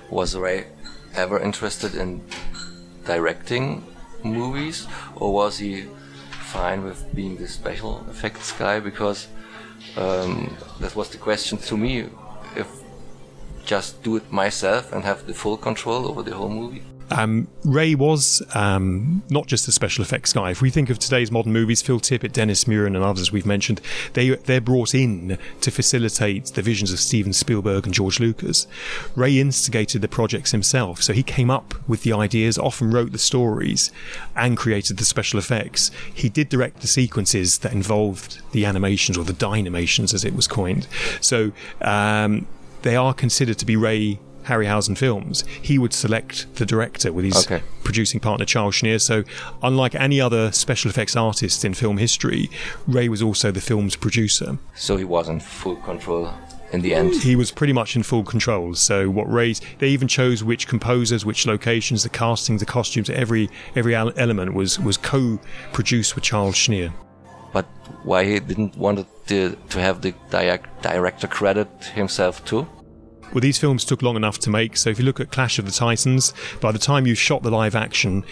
Was 0.09 0.35
Ray 0.35 0.67
ever 1.15 1.39
interested 1.39 1.95
in 1.95 2.21
directing 3.05 3.83
movies, 4.23 4.87
or 5.15 5.33
was 5.33 5.57
he 5.57 5.85
fine 6.29 6.83
with 6.83 7.03
being 7.15 7.37
the 7.37 7.47
special 7.47 8.05
effects 8.09 8.51
guy? 8.51 8.79
Because 8.79 9.27
um, 9.97 10.55
that 10.79 10.95
was 10.95 11.09
the 11.09 11.17
question 11.17 11.57
to 11.57 11.77
me: 11.77 12.09
if 12.55 12.67
just 13.65 14.03
do 14.03 14.15
it 14.17 14.31
myself 14.31 14.91
and 14.91 15.03
have 15.03 15.25
the 15.27 15.33
full 15.33 15.57
control 15.57 16.07
over 16.07 16.23
the 16.23 16.35
whole 16.35 16.49
movie. 16.49 16.83
Um, 17.11 17.47
Ray 17.63 17.95
was 17.95 18.41
um, 18.55 19.23
not 19.29 19.47
just 19.47 19.67
a 19.67 19.71
special 19.71 20.01
effects 20.01 20.33
guy. 20.33 20.51
If 20.51 20.61
we 20.61 20.69
think 20.69 20.89
of 20.89 20.99
today's 20.99 21.31
modern 21.31 21.53
movies, 21.53 21.81
Phil 21.81 21.99
Tippett, 21.99 22.31
Dennis 22.31 22.65
Muren, 22.65 22.95
and 22.95 23.03
others 23.03 23.31
we've 23.31 23.45
mentioned, 23.45 23.81
they 24.13 24.29
they're 24.29 24.61
brought 24.61 24.95
in 24.95 25.37
to 25.61 25.71
facilitate 25.71 26.45
the 26.47 26.61
visions 26.61 26.91
of 26.91 26.99
Steven 26.99 27.33
Spielberg 27.33 27.85
and 27.85 27.93
George 27.93 28.19
Lucas. 28.19 28.67
Ray 29.15 29.39
instigated 29.39 30.01
the 30.01 30.07
projects 30.07 30.51
himself, 30.51 31.01
so 31.01 31.13
he 31.13 31.23
came 31.23 31.49
up 31.49 31.75
with 31.87 32.03
the 32.03 32.13
ideas, 32.13 32.57
often 32.57 32.91
wrote 32.91 33.11
the 33.11 33.17
stories, 33.17 33.91
and 34.35 34.57
created 34.57 34.97
the 34.97 35.05
special 35.05 35.39
effects. 35.39 35.91
He 36.13 36.29
did 36.29 36.49
direct 36.49 36.81
the 36.81 36.87
sequences 36.87 37.59
that 37.59 37.73
involved 37.73 38.41
the 38.51 38.65
animations 38.65 39.17
or 39.17 39.23
the 39.23 39.33
dynamations, 39.33 40.13
as 40.13 40.23
it 40.23 40.35
was 40.35 40.47
coined. 40.47 40.87
So. 41.19 41.51
Um, 41.81 42.47
they 42.83 42.95
are 42.95 43.13
considered 43.13 43.59
to 43.59 43.65
be 43.65 43.75
Ray 43.75 44.19
Harryhausen 44.45 44.97
films, 44.97 45.43
he 45.61 45.77
would 45.77 45.93
select 45.93 46.53
the 46.55 46.65
director 46.65 47.11
with 47.11 47.25
his 47.25 47.45
okay. 47.45 47.63
producing 47.83 48.19
partner 48.19 48.45
Charles 48.45 48.75
Schneer. 48.75 49.01
So, 49.01 49.23
unlike 49.61 49.95
any 49.95 50.19
other 50.19 50.51
special 50.51 50.89
effects 50.89 51.15
artist 51.15 51.63
in 51.65 51.73
film 51.73 51.97
history, 51.97 52.49
Ray 52.87 53.09
was 53.09 53.21
also 53.21 53.51
the 53.51 53.61
film's 53.61 53.95
producer. 53.95 54.57
So 54.75 54.97
he 54.97 55.03
wasn't 55.03 55.43
full 55.43 55.77
control 55.77 56.33
in 56.71 56.81
the 56.81 56.93
end. 56.95 57.15
He 57.15 57.35
was 57.35 57.51
pretty 57.51 57.73
much 57.73 57.95
in 57.95 58.03
full 58.03 58.23
control. 58.23 58.73
So 58.75 59.09
what 59.09 59.31
Ray's, 59.31 59.61
they 59.79 59.89
even 59.89 60.07
chose 60.07 60.43
which 60.43 60.67
composers, 60.67 61.25
which 61.25 61.45
locations, 61.45 62.03
the 62.03 62.09
casting, 62.09 62.57
the 62.57 62.65
costumes, 62.65 63.09
every 63.09 63.49
every 63.75 63.95
element 63.95 64.53
was 64.53 64.79
was 64.79 64.97
co-produced 64.97 66.15
with 66.15 66.23
Charles 66.23 66.55
Schneer. 66.55 66.93
But 67.53 67.65
why 68.03 68.23
he 68.23 68.39
didn't 68.39 68.77
want 68.77 69.05
to, 69.27 69.57
to 69.69 69.79
have 69.79 70.01
the 70.01 70.13
director 70.81 71.27
credit 71.27 71.69
himself 71.93 72.43
too? 72.45 72.67
Well, 73.31 73.41
these 73.41 73.57
films 73.57 73.85
took 73.85 74.01
long 74.01 74.15
enough 74.15 74.39
to 74.39 74.49
make. 74.49 74.77
So 74.77 74.89
if 74.89 74.99
you 74.99 75.05
look 75.05 75.19
at 75.19 75.31
Clash 75.31 75.59
of 75.59 75.65
the 75.65 75.71
Titans, 75.71 76.33
by 76.59 76.71
the 76.71 76.79
time 76.79 77.07
you 77.07 77.15
shot 77.15 77.43
the 77.43 77.51
live 77.51 77.75
action, 77.75 78.25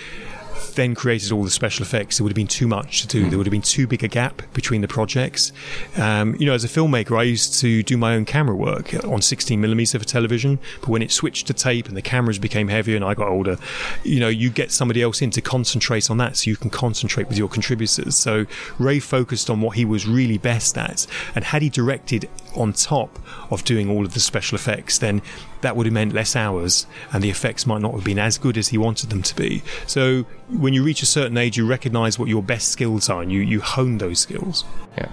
then 0.75 0.95
created 0.95 1.31
all 1.31 1.43
the 1.43 1.49
special 1.49 1.83
effects, 1.83 2.19
it 2.19 2.23
would 2.23 2.31
have 2.31 2.35
been 2.35 2.47
too 2.47 2.67
much 2.67 3.01
to 3.01 3.07
do. 3.07 3.25
Mm. 3.25 3.29
There 3.29 3.37
would 3.37 3.47
have 3.47 3.51
been 3.51 3.61
too 3.61 3.87
big 3.87 4.03
a 4.03 4.07
gap 4.07 4.41
between 4.53 4.81
the 4.81 4.87
projects. 4.87 5.51
Um, 5.97 6.35
you 6.39 6.45
know, 6.45 6.53
as 6.53 6.63
a 6.63 6.67
filmmaker, 6.67 7.17
I 7.17 7.23
used 7.23 7.59
to 7.59 7.83
do 7.83 7.97
my 7.97 8.15
own 8.15 8.25
camera 8.25 8.55
work 8.55 8.93
on 9.05 9.21
16 9.21 9.59
millimeter 9.59 9.99
for 9.99 10.05
television. 10.05 10.59
But 10.81 10.89
when 10.89 11.01
it 11.01 11.11
switched 11.11 11.47
to 11.47 11.53
tape 11.53 11.87
and 11.87 11.97
the 11.97 12.01
cameras 12.01 12.39
became 12.39 12.67
heavier 12.67 12.95
and 12.95 13.05
I 13.05 13.13
got 13.13 13.27
older, 13.27 13.57
you 14.03 14.19
know, 14.19 14.27
you 14.27 14.49
get 14.49 14.71
somebody 14.71 15.01
else 15.01 15.21
in 15.21 15.31
to 15.31 15.41
concentrate 15.41 16.09
on 16.09 16.17
that 16.17 16.37
so 16.37 16.49
you 16.49 16.55
can 16.55 16.69
concentrate 16.69 17.27
with 17.27 17.37
your 17.37 17.49
contributors. 17.49 18.15
So 18.15 18.45
Ray 18.77 18.99
focused 18.99 19.49
on 19.49 19.61
what 19.61 19.75
he 19.75 19.85
was 19.85 20.07
really 20.07 20.37
best 20.37 20.77
at. 20.77 21.05
And 21.35 21.43
had 21.43 21.61
he 21.61 21.69
directed 21.69 22.29
on 22.55 22.73
top 22.73 23.19
of 23.51 23.63
doing 23.63 23.89
all 23.89 24.05
of 24.05 24.13
the 24.13 24.19
special 24.19 24.55
effects, 24.55 24.97
then 24.97 25.21
that 25.61 25.75
would 25.75 25.85
have 25.85 25.93
meant 25.93 26.13
less 26.13 26.35
hours 26.35 26.87
and 27.11 27.23
the 27.23 27.29
effects 27.29 27.65
might 27.65 27.81
not 27.81 27.93
have 27.93 28.03
been 28.03 28.19
as 28.19 28.37
good 28.37 28.57
as 28.57 28.69
he 28.69 28.77
wanted 28.77 29.09
them 29.09 29.21
to 29.23 29.35
be. 29.35 29.61
So 29.87 30.23
when 30.49 30.73
you 30.73 30.83
reach 30.83 31.01
a 31.01 31.05
certain 31.05 31.37
age, 31.37 31.57
you 31.57 31.65
recognize 31.65 32.17
what 32.17 32.29
your 32.29 32.43
best 32.43 32.69
skills 32.69 33.09
are 33.09 33.21
and 33.21 33.31
you, 33.31 33.41
you 33.41 33.61
hone 33.61 33.97
those 33.97 34.19
skills. 34.19 34.63
Yeah. 34.97 35.09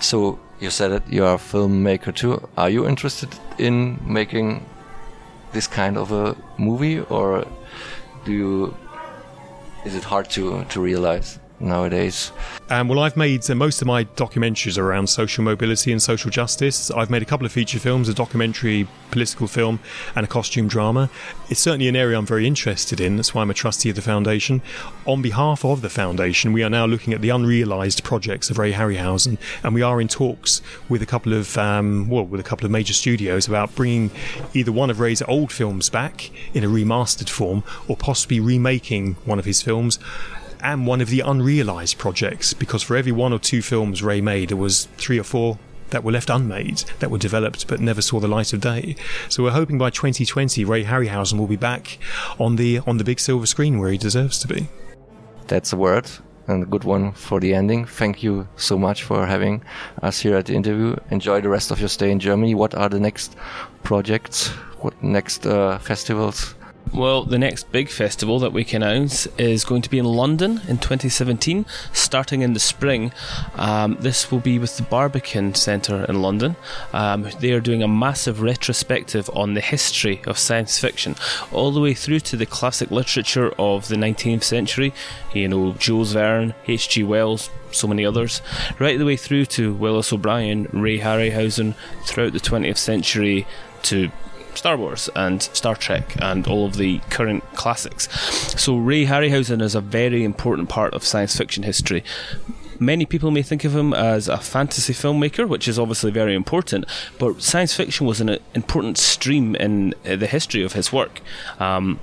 So 0.00 0.38
you 0.60 0.70
said 0.70 0.92
it. 0.92 1.02
You 1.08 1.24
are 1.24 1.34
a 1.34 1.38
filmmaker 1.38 2.14
too. 2.14 2.48
Are 2.56 2.70
you 2.70 2.86
interested 2.86 3.28
in 3.58 3.98
making 4.04 4.64
this 5.52 5.66
kind 5.66 5.96
of 5.96 6.12
a 6.12 6.36
movie, 6.58 7.00
or 7.00 7.46
do 8.24 8.32
you? 8.32 8.76
Is 9.84 9.94
it 9.94 10.04
hard 10.04 10.28
to 10.30 10.64
to 10.64 10.80
realize? 10.80 11.38
Nowadays? 11.60 12.32
Um, 12.70 12.88
well, 12.88 13.00
I've 13.00 13.16
made 13.16 13.48
uh, 13.50 13.54
most 13.54 13.80
of 13.80 13.86
my 13.86 14.04
documentaries 14.04 14.78
around 14.78 15.08
social 15.08 15.42
mobility 15.42 15.90
and 15.92 16.02
social 16.02 16.30
justice. 16.30 16.90
I've 16.90 17.10
made 17.10 17.22
a 17.22 17.24
couple 17.24 17.46
of 17.46 17.52
feature 17.52 17.78
films, 17.78 18.08
a 18.08 18.14
documentary, 18.14 18.86
political 19.10 19.46
film, 19.46 19.80
and 20.14 20.24
a 20.24 20.28
costume 20.28 20.68
drama. 20.68 21.10
It's 21.48 21.60
certainly 21.60 21.88
an 21.88 21.96
area 21.96 22.18
I'm 22.18 22.26
very 22.26 22.46
interested 22.46 23.00
in. 23.00 23.16
That's 23.16 23.34
why 23.34 23.42
I'm 23.42 23.50
a 23.50 23.54
trustee 23.54 23.90
of 23.90 23.96
the 23.96 24.02
foundation. 24.02 24.60
On 25.06 25.22
behalf 25.22 25.64
of 25.64 25.80
the 25.80 25.88
foundation, 25.88 26.52
we 26.52 26.62
are 26.62 26.70
now 26.70 26.86
looking 26.86 27.14
at 27.14 27.20
the 27.20 27.30
unrealised 27.30 28.04
projects 28.04 28.50
of 28.50 28.58
Ray 28.58 28.72
Harryhausen, 28.72 29.38
and 29.62 29.74
we 29.74 29.82
are 29.82 30.00
in 30.00 30.08
talks 30.08 30.60
with 30.88 31.02
a 31.02 31.06
couple 31.06 31.32
of 31.32 31.56
um, 31.56 32.08
well, 32.08 32.24
with 32.24 32.40
a 32.40 32.44
couple 32.44 32.66
of 32.66 32.70
major 32.70 32.92
studios 32.92 33.48
about 33.48 33.74
bringing 33.74 34.10
either 34.54 34.72
one 34.72 34.90
of 34.90 35.00
Ray's 35.00 35.22
old 35.22 35.52
films 35.52 35.88
back 35.88 36.30
in 36.54 36.64
a 36.64 36.68
remastered 36.68 37.30
form, 37.30 37.64
or 37.88 37.96
possibly 37.96 38.40
remaking 38.40 39.14
one 39.24 39.38
of 39.38 39.44
his 39.44 39.62
films 39.62 39.98
and 40.62 40.86
one 40.86 41.00
of 41.00 41.08
the 41.08 41.20
unrealised 41.20 41.98
projects 41.98 42.54
because 42.54 42.82
for 42.82 42.96
every 42.96 43.12
one 43.12 43.32
or 43.32 43.38
two 43.38 43.62
films 43.62 44.02
Ray 44.02 44.20
made, 44.20 44.50
there 44.50 44.56
was 44.56 44.86
three 44.96 45.18
or 45.18 45.24
four 45.24 45.58
that 45.90 46.04
were 46.04 46.12
left 46.12 46.30
unmade, 46.30 46.84
that 46.98 47.10
were 47.10 47.18
developed 47.18 47.66
but 47.66 47.80
never 47.80 48.02
saw 48.02 48.20
the 48.20 48.28
light 48.28 48.52
of 48.52 48.60
day. 48.60 48.96
So 49.28 49.42
we're 49.42 49.52
hoping 49.52 49.78
by 49.78 49.90
2020 49.90 50.64
Ray 50.64 50.84
Harryhausen 50.84 51.38
will 51.38 51.46
be 51.46 51.56
back 51.56 51.98
on 52.38 52.56
the 52.56 52.80
on 52.80 52.98
the 52.98 53.04
big 53.04 53.20
silver 53.20 53.46
screen 53.46 53.78
where 53.78 53.90
he 53.90 53.98
deserves 53.98 54.38
to 54.40 54.48
be. 54.48 54.68
That's 55.46 55.72
a 55.72 55.76
word 55.76 56.10
and 56.46 56.62
a 56.62 56.66
good 56.66 56.84
one 56.84 57.12
for 57.12 57.40
the 57.40 57.54
ending. 57.54 57.84
Thank 57.84 58.22
you 58.22 58.48
so 58.56 58.78
much 58.78 59.02
for 59.02 59.26
having 59.26 59.62
us 60.02 60.20
here 60.20 60.36
at 60.36 60.46
the 60.46 60.54
interview. 60.54 60.96
Enjoy 61.10 61.40
the 61.40 61.48
rest 61.48 61.70
of 61.70 61.78
your 61.78 61.88
stay 61.88 62.10
in 62.10 62.18
Germany. 62.18 62.54
What 62.54 62.74
are 62.74 62.88
the 62.88 63.00
next 63.00 63.36
projects? 63.82 64.48
What 64.80 65.00
next 65.02 65.46
uh, 65.46 65.78
festivals? 65.78 66.54
Well, 66.92 67.24
the 67.24 67.38
next 67.38 67.70
big 67.70 67.90
festival 67.90 68.38
that 68.40 68.52
we 68.52 68.64
can 68.64 68.82
announce 68.82 69.26
is 69.36 69.64
going 69.64 69.82
to 69.82 69.90
be 69.90 69.98
in 69.98 70.04
London 70.04 70.62
in 70.68 70.78
2017, 70.78 71.66
starting 71.92 72.42
in 72.42 72.54
the 72.54 72.60
spring. 72.60 73.12
Um, 73.56 73.98
this 74.00 74.30
will 74.30 74.40
be 74.40 74.58
with 74.58 74.76
the 74.76 74.82
Barbican 74.84 75.54
Centre 75.54 76.04
in 76.08 76.22
London. 76.22 76.56
Um, 76.92 77.28
they 77.40 77.52
are 77.52 77.60
doing 77.60 77.82
a 77.82 77.88
massive 77.88 78.40
retrospective 78.40 79.28
on 79.34 79.54
the 79.54 79.60
history 79.60 80.22
of 80.26 80.38
science 80.38 80.78
fiction, 80.78 81.14
all 81.52 81.70
the 81.70 81.80
way 81.80 81.94
through 81.94 82.20
to 82.20 82.36
the 82.36 82.46
classic 82.46 82.90
literature 82.90 83.52
of 83.58 83.88
the 83.88 83.96
19th 83.96 84.44
century. 84.44 84.94
You 85.34 85.48
know, 85.48 85.72
Jules 85.74 86.12
Verne, 86.12 86.54
H.G. 86.66 87.04
Wells, 87.04 87.50
so 87.70 87.86
many 87.86 88.04
others, 88.04 88.40
right 88.78 88.98
the 88.98 89.04
way 89.04 89.16
through 89.16 89.44
to 89.46 89.74
Willis 89.74 90.12
O'Brien, 90.12 90.68
Ray 90.72 90.98
Harryhausen, 90.98 91.74
throughout 92.04 92.32
the 92.32 92.40
20th 92.40 92.78
century 92.78 93.46
to 93.82 94.10
Star 94.54 94.76
Wars 94.76 95.08
and 95.14 95.42
Star 95.42 95.76
Trek 95.76 96.16
and 96.20 96.46
all 96.46 96.66
of 96.66 96.76
the 96.76 96.98
current 97.10 97.44
classics. 97.54 98.08
So 98.60 98.76
Ray 98.76 99.06
Harryhausen 99.06 99.62
is 99.62 99.74
a 99.74 99.80
very 99.80 100.24
important 100.24 100.68
part 100.68 100.94
of 100.94 101.04
science 101.04 101.36
fiction 101.36 101.62
history. 101.62 102.02
Many 102.80 103.06
people 103.06 103.30
may 103.30 103.42
think 103.42 103.64
of 103.64 103.74
him 103.74 103.92
as 103.92 104.28
a 104.28 104.38
fantasy 104.38 104.92
filmmaker, 104.92 105.48
which 105.48 105.66
is 105.66 105.78
obviously 105.78 106.12
very 106.12 106.34
important, 106.34 106.84
but 107.18 107.42
science 107.42 107.74
fiction 107.74 108.06
was 108.06 108.20
an 108.20 108.38
important 108.54 108.98
stream 108.98 109.56
in 109.56 109.94
uh, 110.06 110.14
the 110.14 110.28
history 110.28 110.62
of 110.62 110.74
his 110.74 110.92
work. 110.92 111.20
Um, 111.58 111.98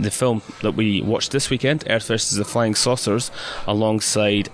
the 0.00 0.10
film 0.10 0.40
that 0.62 0.72
we 0.72 1.02
watched 1.02 1.32
this 1.32 1.50
weekend, 1.50 1.84
Earth 1.88 2.08
vs. 2.08 2.36
the 2.36 2.44
Flying 2.44 2.74
Saucers, 2.74 3.30
alongside 3.66 4.48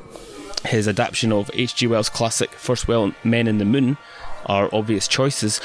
his 0.64 0.88
adaptation 0.88 1.32
of 1.32 1.50
H.G. 1.54 1.86
Wells' 1.86 2.08
classic 2.08 2.50
First 2.50 2.88
Well 2.88 3.14
Men 3.22 3.46
in 3.46 3.58
the 3.58 3.64
Moon, 3.64 3.96
are 4.48 4.68
obvious 4.72 5.06
choices. 5.06 5.60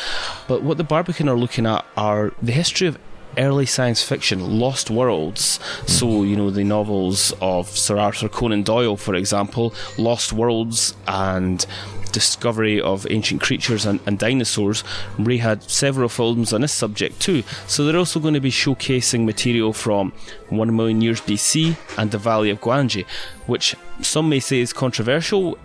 But 0.48 0.62
what 0.64 0.78
the 0.78 0.84
Barbican 0.84 1.30
are 1.30 1.38
looking 1.38 1.66
at 1.66 1.86
are 1.96 2.34
the 2.42 2.52
history 2.52 2.88
of 2.88 2.98
early 3.38 3.66
science 3.66 4.04
fiction, 4.04 4.60
lost 4.60 4.90
worlds. 4.90 5.60
So, 5.88 6.24
you 6.24 6.36
know, 6.36 6.50
the 6.50 6.64
novels 6.64 7.34
of 7.42 7.70
Sir 7.70 7.98
Arthur 7.98 8.30
Conan 8.30 8.64
Doyle, 8.64 8.98
for 8.98 9.16
example, 9.16 9.74
Lost 9.98 10.34
Worlds 10.34 10.96
and 11.08 11.66
discovery 12.14 12.80
of 12.80 13.06
ancient 13.10 13.42
creatures 13.42 13.86
and, 13.86 14.00
and, 14.06 14.18
dinosaurs. 14.18 14.84
Ray 15.18 15.38
had 15.38 15.64
several 15.64 16.08
films 16.08 16.54
on 16.54 16.62
this 16.62 16.72
subject 16.72 17.20
too. 17.20 17.44
So 17.68 17.84
they're 17.84 17.98
also 17.98 18.20
going 18.22 18.36
to 18.36 18.40
be 18.40 18.52
showcasing 18.52 19.26
material 19.26 19.74
from 19.74 20.14
1 20.50 20.76
million 20.76 21.02
years 21.02 21.20
BC 21.20 21.76
and 21.98 22.12
the 22.12 22.18
Valley 22.18 22.50
of 22.52 22.62
Gwangi, 22.62 23.06
which 23.48 23.76
some 24.02 24.30
may 24.30 24.40
say 24.40 24.60
is 24.60 24.72
controversial 24.72 25.58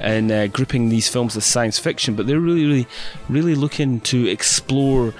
in 0.00 0.30
uh, 0.30 0.46
grouping 0.46 0.88
these 0.88 1.08
films 1.08 1.36
as 1.36 1.44
science 1.44 1.78
fiction, 1.78 2.14
but 2.14 2.26
they're 2.26 2.40
really, 2.40 2.64
really, 2.64 2.88
really 3.28 3.54
looking 3.54 4.00
to 4.00 4.26
explore 4.28 5.12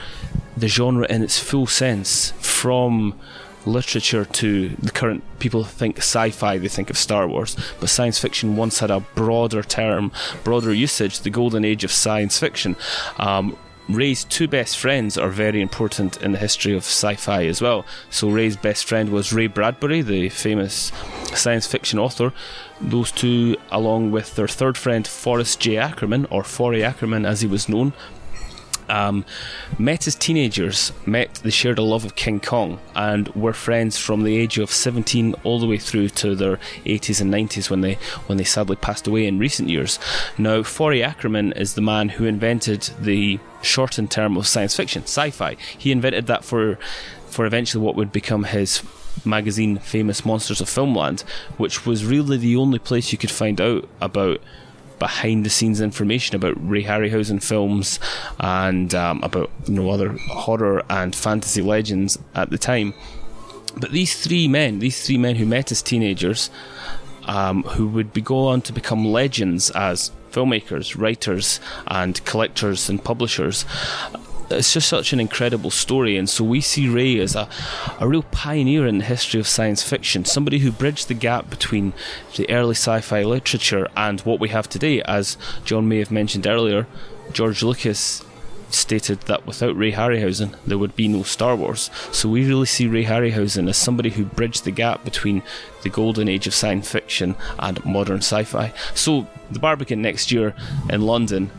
the 0.57 0.69
genre 0.69 1.07
in 1.09 1.23
its 1.23 1.39
full 1.39 1.67
sense 1.67 2.33
from 2.39 3.19
literature 3.65 4.25
to 4.25 4.69
the 4.79 4.93
current 4.93 5.25
people 5.41 5.65
think 5.65 5.99
sci-fi 5.99 6.57
they 6.57 6.69
think 6.69 6.89
of 6.89 6.97
Star 6.97 7.27
Wars 7.27 7.57
but 7.81 7.89
science 7.89 8.19
fiction 8.19 8.57
once 8.57 8.79
had 8.79 8.91
a 8.91 9.01
broader 9.01 9.63
term 9.63 10.13
broader 10.45 10.73
usage 10.73 11.21
the 11.21 11.31
golden 11.31 11.65
age 11.65 11.83
of 11.83 11.91
science 11.91 12.39
fiction 12.39 12.77
um, 13.19 13.57
Ray's 13.89 14.25
two 14.25 14.49
best 14.49 14.79
friends 14.79 15.17
are 15.17 15.29
very 15.29 15.61
important 15.61 16.21
in 16.21 16.33
the 16.33 16.39
history 16.39 16.75
of 16.75 16.83
sci 16.83 17.15
fi 17.15 17.47
as 17.47 17.63
well. 17.63 17.87
So, 18.11 18.29
Ray's 18.29 18.57
best 18.57 18.85
friend 18.85 19.11
was 19.11 19.33
Ray 19.33 19.47
Bradbury, 19.47 20.03
the 20.03 20.29
famous 20.29 20.91
science 21.35 21.69
fiction 21.69 21.99
author. 21.99 22.33
Those 22.81 23.13
two, 23.13 23.57
along 23.71 24.11
with 24.11 24.35
their 24.35 24.49
third 24.49 24.77
friend, 24.77 25.07
Forrest 25.07 25.61
J. 25.61 25.77
Ackerman, 25.77 26.27
or 26.31 26.43
Forry 26.43 26.83
Ackerman 26.83 27.25
as 27.25 27.43
he 27.43 27.47
was 27.47 27.69
known, 27.69 27.93
um, 28.89 29.25
met 29.79 30.07
as 30.07 30.15
teenagers, 30.15 30.93
met, 31.05 31.35
they 31.37 31.51
shared 31.51 31.79
a 31.79 31.83
love 31.83 32.05
of 32.05 32.17
King 32.17 32.41
Kong 32.41 32.79
and 32.95 33.29
were 33.35 33.53
friends 33.53 33.99
from 33.99 34.23
the 34.23 34.37
age 34.37 34.59
of 34.59 34.71
17 34.71 35.35
all 35.45 35.59
the 35.59 35.67
way 35.67 35.79
through 35.79 36.09
to 36.11 36.35
their 36.35 36.57
80s 36.85 37.21
and 37.21 37.33
90s 37.33 37.71
when 37.71 37.81
they 37.81 37.95
when 38.27 38.39
they 38.39 38.45
sadly 38.45 38.77
passed 38.77 39.07
away 39.07 39.27
in 39.27 39.39
recent 39.39 39.69
years. 39.69 39.99
Now, 40.39 40.63
Forry 40.63 41.03
Ackerman 41.03 41.53
is 41.53 41.75
the 41.75 41.81
man 41.81 42.11
who 42.11 42.25
invented 42.25 42.91
the 43.01 43.39
shortened 43.63 44.11
term 44.11 44.37
of 44.37 44.47
science 44.47 44.77
fiction, 44.77 45.03
sci-fi. 45.03 45.57
He 45.77 45.93
invented 45.93 46.27
that 46.27 46.45
for 46.45 46.79
for 47.29 47.45
eventually 47.45 47.85
what 47.85 47.97
would 47.97 48.13
become 48.13 48.45
his 48.45 48.83
magazine 49.25 49.79
famous 49.79 50.25
monsters 50.27 50.61
of 50.61 50.69
filmland 50.69 51.23
which 51.57 51.87
was 51.87 52.05
really 52.05 52.37
the 52.37 52.55
only 52.55 52.79
place 52.79 53.13
you 53.13 53.19
could 53.19 53.31
find 53.31 53.61
out 53.61 53.89
about 54.01 54.41
behind 54.99 55.45
the 55.45 55.51
scenes 55.51 55.81
information 55.81 56.37
about 56.37 56.55
Ray 56.69 56.83
Harryhausen 56.83 57.43
films 57.43 58.01
and 58.39 58.95
um, 58.95 59.23
about 59.23 59.51
you 59.67 59.75
know 59.75 59.91
other 59.91 60.11
horror 60.13 60.83
and 60.89 61.15
fantasy 61.15 61.63
legends 61.63 62.19
at 62.35 62.51
the 62.51 62.59
time. 62.59 62.95
But 63.79 63.93
these 63.93 64.19
three 64.19 64.49
men, 64.49 64.79
these 64.79 65.07
three 65.07 65.19
men 65.19 65.37
who 65.37 65.45
met 65.45 65.71
as 65.71 65.83
teenagers, 65.83 66.51
um, 67.25 67.63
who 67.65 67.89
would 67.89 68.13
be 68.13 68.21
go 68.21 68.47
on 68.49 68.63
to 68.63 68.73
become 68.73 69.05
legends 69.05 69.71
as 69.71 70.11
filmmakers, 70.31 70.99
writers, 70.99 71.61
and 71.87 72.25
collectors 72.25 72.89
and 72.89 73.03
publishers, 73.03 73.65
it's 74.51 74.73
just 74.73 74.89
such 74.89 75.13
an 75.13 75.21
incredible 75.21 75.71
story. 75.71 76.17
And 76.17 76.29
so 76.29 76.45
we 76.45 76.61
see 76.61 76.89
Ray 76.89 77.19
as 77.19 77.35
a, 77.35 77.49
a 77.99 78.09
real 78.09 78.23
pioneer 78.25 78.87
in 78.87 78.99
the 78.99 79.05
history 79.05 79.41
of 79.41 79.49
science 79.49 79.83
fiction, 79.83 80.25
somebody 80.25 80.61
who 80.61 80.71
bridged 80.71 81.09
the 81.09 81.15
gap 81.15 81.51
between 81.51 81.93
the 82.37 82.49
early 82.51 82.75
sci 82.75 83.01
fi 83.01 83.23
literature 83.23 83.89
and 83.97 84.21
what 84.21 84.41
we 84.41 84.49
have 84.51 84.69
today. 84.69 85.03
As 85.03 85.37
John 85.65 85.89
may 85.89 85.99
have 85.99 86.11
mentioned 86.11 86.47
earlier, 86.47 86.87
George 87.33 87.63
Lucas 87.63 88.25
stated 88.71 89.21
that 89.23 89.47
without 89.47 89.77
Ray 89.77 89.93
Harryhausen, 89.93 90.57
there 90.67 90.79
would 90.79 90.97
be 90.97 91.09
no 91.09 91.23
Star 91.23 91.57
Wars. 91.57 91.91
So 92.13 92.29
we 92.29 92.47
really 92.47 92.67
see 92.67 92.87
Ray 92.87 93.05
Harryhausen 93.05 93.69
as 93.69 93.77
somebody 93.77 94.11
who 94.11 94.25
bridged 94.25 94.65
the 94.65 94.71
gap 94.71 95.05
between 95.05 95.43
the 95.83 95.89
golden 95.89 96.29
age 96.29 96.47
of 96.47 96.55
science 96.55 96.91
fiction 96.91 97.37
and 97.59 97.85
modern 97.85 98.19
sci 98.19 98.45
fi. 98.45 98.73
So 98.95 99.27
the 99.51 99.59
Barbican 99.59 100.03
next 100.03 100.33
year 100.33 100.55
in 100.91 101.03
London 101.03 101.51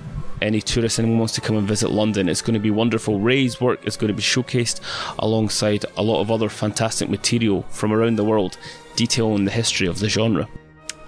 any 0.42 0.62
tourist 0.62 1.00
anyone 1.00 1.20
wants 1.20 1.34
to 1.36 1.42
come 1.42 1.58
and 1.58 1.68
visit 1.68 1.90
London. 1.90 2.30
It's 2.30 2.42
going 2.42 2.54
to 2.54 2.60
be 2.60 2.72
wonderful. 2.72 3.20
Ray's 3.20 3.60
work 3.60 3.86
is 3.86 3.98
going 3.98 4.10
to 4.10 4.14
be 4.14 4.24
showcased 4.24 4.82
alongside 5.20 5.86
a 5.96 6.04
lot 6.04 6.22
of 6.22 6.32
other 6.32 6.50
fantastic 6.50 7.10
material 7.10 7.64
from 7.70 7.92
around 7.92 8.18
the 8.18 8.24
world, 8.24 8.58
detailing 8.96 9.46
the 9.46 9.52
history 9.52 9.88
of 9.88 10.00
the 10.00 10.10
genre. 10.10 10.48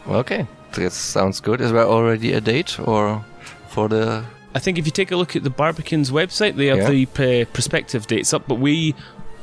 Okay, 0.07 0.47
that 0.73 0.91
sounds 0.91 1.39
good. 1.39 1.61
Is 1.61 1.71
there 1.71 1.83
already 1.83 2.33
a 2.33 2.41
date 2.41 2.79
or 2.79 3.23
for 3.69 3.87
the? 3.87 4.25
I 4.55 4.59
think 4.59 4.77
if 4.79 4.85
you 4.85 4.91
take 4.91 5.11
a 5.11 5.15
look 5.15 5.35
at 5.35 5.43
the 5.43 5.51
Barbican's 5.51 6.09
website, 6.09 6.55
they 6.55 6.67
have 6.67 6.91
yeah. 6.91 7.05
the 7.05 7.41
uh, 7.41 7.45
prospective 7.53 8.07
dates 8.07 8.33
up, 8.33 8.47
but 8.47 8.55
we 8.55 8.95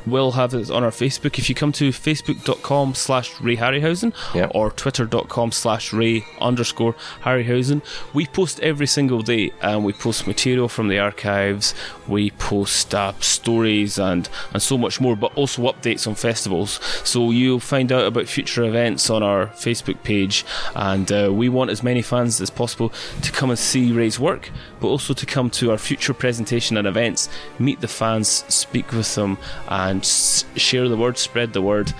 will 0.06 0.32
have 0.32 0.54
it 0.54 0.70
on 0.70 0.84
our 0.84 0.90
Facebook. 0.90 1.38
If 1.38 1.48
you 1.48 1.54
come 1.54 1.72
to 1.72 1.90
facebook.com 1.90 2.94
slash 2.94 3.40
Ray 3.40 3.56
Harryhausen 3.56 4.12
Yep. 4.34 4.52
or 4.54 4.70
twitter.com 4.70 5.52
slash 5.52 5.92
Ray 5.92 6.24
underscore 6.40 6.94
Harryhausen, 7.24 7.82
we 8.14 8.26
post 8.26 8.60
every 8.60 8.86
single 8.86 9.22
day 9.22 9.52
and 9.60 9.84
we 9.84 9.92
post 9.92 10.26
material 10.26 10.68
from 10.68 10.88
the 10.88 10.98
archives, 10.98 11.74
we 12.06 12.30
post 12.32 12.94
uh, 12.94 13.12
stories 13.20 13.98
and, 13.98 14.28
and 14.52 14.62
so 14.62 14.78
much 14.78 15.00
more, 15.00 15.16
but 15.16 15.34
also 15.36 15.62
updates 15.62 16.06
on 16.06 16.14
festivals. 16.14 16.80
So 17.04 17.30
you'll 17.30 17.60
find 17.60 17.90
out 17.92 18.06
about 18.06 18.26
future 18.28 18.64
events 18.64 19.10
on 19.10 19.22
our 19.22 19.48
Facebook 19.48 20.02
page, 20.02 20.44
and 20.74 21.10
uh, 21.10 21.30
we 21.32 21.48
want 21.48 21.70
as 21.70 21.82
many 21.82 22.02
fans 22.02 22.40
as 22.40 22.50
possible 22.50 22.92
to 23.22 23.32
come 23.32 23.50
and 23.50 23.58
see 23.58 23.92
Ray's 23.92 24.18
work, 24.20 24.50
but 24.80 24.88
also 24.88 25.14
to 25.14 25.26
come 25.26 25.50
to 25.50 25.70
our 25.70 25.78
future 25.78 26.14
presentation 26.14 26.76
and 26.76 26.86
events, 26.86 27.28
meet 27.58 27.80
the 27.80 27.88
fans, 27.88 28.44
speak 28.48 28.92
with 28.92 29.14
them, 29.14 29.38
and 29.68 29.95
s- 30.00 30.44
share 30.56 30.88
the 30.88 30.96
word, 30.96 31.18
spread 31.18 31.52
the 31.52 31.62
word. 31.62 31.92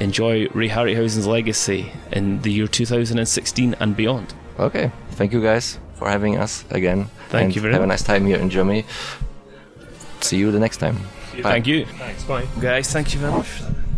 Enjoy 0.00 0.48
Ray 0.54 0.68
Harryhausen's 0.68 1.26
legacy 1.26 1.92
in 2.10 2.40
the 2.42 2.50
year 2.50 2.66
2016 2.66 3.74
and 3.78 3.96
beyond. 3.96 4.32
Okay. 4.58 4.90
Thank 5.12 5.32
you 5.32 5.42
guys 5.42 5.78
for 5.94 6.08
having 6.08 6.38
us 6.38 6.64
again. 6.70 7.08
Thank 7.28 7.44
and 7.44 7.56
you 7.56 7.60
very 7.62 7.74
Have 7.74 7.82
a 7.82 7.86
nice 7.86 8.02
time 8.02 8.26
here 8.26 8.38
in 8.38 8.48
Germany. 8.48 8.84
See 10.20 10.38
you 10.38 10.50
the 10.50 10.58
next 10.58 10.78
time. 10.78 10.96
Bye. 11.42 11.42
Thank 11.42 11.66
you. 11.66 11.84
Thanks. 11.84 12.24
Bye. 12.24 12.46
Guys, 12.60 12.92
thank 12.92 13.14
you 13.14 13.20
very 13.20 13.32
much 13.32 13.46
for 13.46 13.64
that. 13.64 13.89